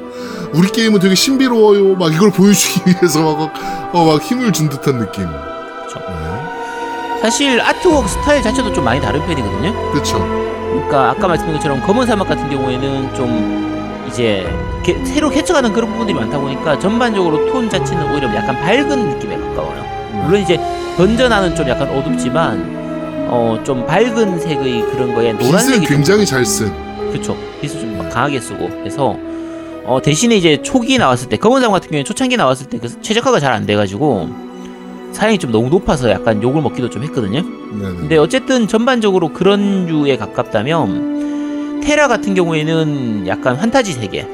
우리 0.53 0.67
게임은 0.67 0.99
되게 0.99 1.15
신비로워요. 1.15 1.95
막 1.95 2.13
이걸 2.13 2.29
보여주기 2.29 2.81
위해서 3.01 3.35
막, 3.35 3.53
어, 3.91 4.05
막 4.05 4.21
힘을 4.21 4.53
준 4.53 4.69
듯한 4.69 4.99
느낌. 4.99 5.25
네, 5.25 7.19
사실 7.19 7.59
artwork 7.59 8.07
스타일 8.07 8.43
자체도 8.43 8.73
좀 8.73 8.83
많이 8.83 9.01
다른 9.01 9.25
편이거든요. 9.25 9.91
그렇죠. 9.91 10.19
그러니까 10.19 11.09
아까 11.09 11.27
말씀드린 11.27 11.57
것처럼 11.57 11.81
검은 11.81 12.05
사막 12.05 12.27
같은 12.27 12.47
경우에는 12.47 13.15
좀 13.15 13.72
이제 14.13 14.47
개- 14.83 15.03
새로 15.05 15.29
개척하는 15.29 15.73
그런 15.73 15.89
부분들이 15.91 16.17
많다 16.17 16.39
보니까 16.39 16.77
전반적으로 16.77 17.51
톤 17.51 17.69
자체는 17.69 18.11
오히려 18.13 18.33
약간 18.35 18.55
밝은 18.61 19.09
느낌에 19.09 19.37
가까워요. 19.37 19.83
물론 20.25 20.41
이제 20.41 20.59
번전하는 20.97 21.55
좀 21.55 21.67
약간 21.67 21.89
어둡지만 21.89 23.27
어 23.29 23.57
좀 23.63 23.85
밝은 23.87 24.39
색의 24.39 24.81
그런 24.91 25.13
거에 25.15 25.31
빛을 25.33 25.45
노란색이 25.51 25.87
좀 25.87 25.95
굉장히 25.95 26.25
잘 26.25 26.45
쓴. 26.45 26.71
그쵸 27.11 27.35
빛을 27.61 27.79
좀 27.81 27.97
막 27.97 28.09
강하게 28.09 28.39
쓰고 28.39 28.69
해서 28.85 29.17
어 29.85 29.99
대신에 30.01 30.35
이제 30.35 30.61
초기 30.61 30.97
나왔을 30.97 31.29
때 31.29 31.37
검은 31.37 31.61
사막 31.61 31.73
같은 31.75 31.89
경우에 31.89 32.03
초창기 32.03 32.37
나왔을 32.37 32.67
때 32.67 32.77
그 32.79 33.01
최적화가 33.01 33.39
잘 33.39 33.51
안 33.53 33.65
돼가지고 33.65 34.29
사양이 35.11 35.37
좀 35.39 35.51
너무 35.51 35.69
높아서 35.69 36.09
약간 36.11 36.41
욕을 36.43 36.61
먹기도 36.61 36.89
좀 36.89 37.03
했거든요. 37.03 37.41
네네. 37.41 37.95
근데 37.99 38.17
어쨌든 38.17 38.67
전반적으로 38.67 39.29
그런 39.33 39.85
류에 39.87 40.17
가깝다면 40.17 41.22
테라 41.83 42.07
같은 42.07 42.33
경우에는 42.33 43.27
약간 43.27 43.55
환타지 43.55 43.93
세계. 43.93 44.25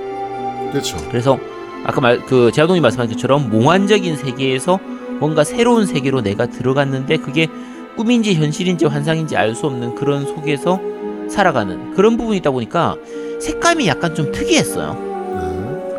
그렇죠. 0.71 0.97
그래서 1.09 1.37
아까 1.83 2.01
말 2.01 2.19
그 2.27 2.51
제아동이 2.51 2.79
말씀하신 2.81 3.15
것처럼 3.15 3.49
몽환적인 3.49 4.15
세계에서 4.17 4.79
뭔가 5.19 5.43
새로운 5.43 5.85
세계로 5.85 6.21
내가 6.21 6.45
들어갔는데 6.47 7.17
그게 7.17 7.47
꿈인지 7.97 8.35
현실인지 8.35 8.85
환상인지 8.85 9.35
알 9.35 9.55
수 9.55 9.65
없는 9.67 9.95
그런 9.95 10.25
속에서 10.25 10.79
살아가는 11.29 11.93
그런 11.95 12.17
부분이 12.17 12.37
있다 12.37 12.51
보니까 12.51 12.95
색감이 13.41 13.87
약간 13.87 14.13
좀 14.15 14.31
특이했어요. 14.31 14.93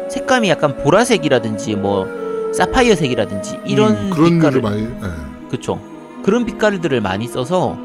네. 0.04 0.08
색감이 0.10 0.48
약간 0.48 0.76
보라색이라든지 0.78 1.76
뭐 1.76 2.06
사파이어색이라든지 2.54 3.58
이런 3.66 3.92
음, 3.96 4.10
그런 4.10 4.30
빛깔을 4.38 4.60
많이. 4.62 4.82
네. 4.82 5.08
그쵸 5.50 5.80
그런 6.22 6.44
빛깔들을 6.44 7.00
많이 7.00 7.26
써서 7.26 7.76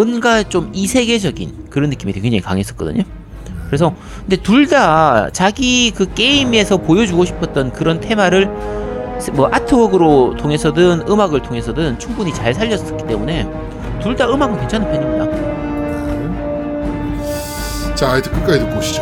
뭔가 0.00 0.42
좀 0.42 0.68
이세계적인 0.74 1.68
그런 1.70 1.88
느낌이 1.88 2.12
굉장히 2.12 2.40
강했었거든요. 2.42 3.02
그래서 3.68 3.94
근데 4.20 4.36
둘 4.36 4.66
다 4.66 5.30
자기 5.32 5.90
그 5.90 6.12
게임에서 6.12 6.76
보여주고 6.76 7.24
싶었던 7.24 7.72
그런 7.72 7.98
테마를 8.00 8.46
뭐 9.32 9.48
아트웍으로 9.50 10.36
통해서든 10.36 11.04
음악을 11.08 11.40
통해서든 11.40 11.98
충분히 11.98 12.34
잘 12.34 12.52
살렸었기 12.52 13.06
때문에 13.06 13.48
둘 14.02 14.14
다 14.16 14.28
음악은 14.28 14.60
괜찮은 14.60 14.86
편입니다. 14.92 15.24
자, 17.94 18.10
하여튼 18.10 18.32
끝까지 18.32 18.58
듣고 18.58 18.76
오시죠. 18.78 19.00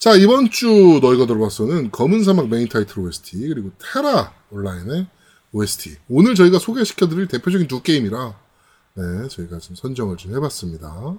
자, 0.00 0.14
이번 0.14 0.48
주 0.48 0.98
너희가 1.02 1.26
들어봤어는 1.26 1.90
검은 1.90 2.24
사막 2.24 2.48
메인 2.48 2.66
타이틀 2.70 3.00
OST, 3.00 3.36
그리고 3.48 3.70
테라 3.78 4.32
온라인의 4.50 5.06
OST. 5.52 5.98
오늘 6.08 6.34
저희가 6.34 6.58
소개시켜드릴 6.58 7.28
대표적인 7.28 7.68
두 7.68 7.82
게임이라, 7.82 8.34
네, 8.94 9.28
저희가 9.28 9.58
좀 9.58 9.76
선정을 9.76 10.16
좀 10.16 10.34
해봤습니다. 10.34 11.18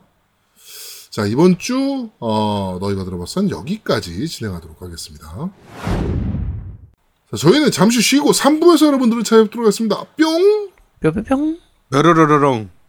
자, 1.11 1.27
이번 1.27 1.59
주, 1.59 2.09
어, 2.19 2.79
너희가 2.81 3.03
들어봤선 3.03 3.51
여기까지 3.51 4.27
진행하도록 4.27 4.81
하겠습니다. 4.81 5.51
자, 7.29 7.37
저희는 7.37 7.69
잠시 7.69 8.01
쉬고 8.01 8.31
3부에서 8.31 8.87
여러분들을 8.87 9.23
찾아뵙도록 9.23 9.67
하겠습니다. 9.67 10.05
뿅! 10.17 10.71
뿅뿅뿅. 11.01 11.59
뾰로로로롱. 11.91 12.80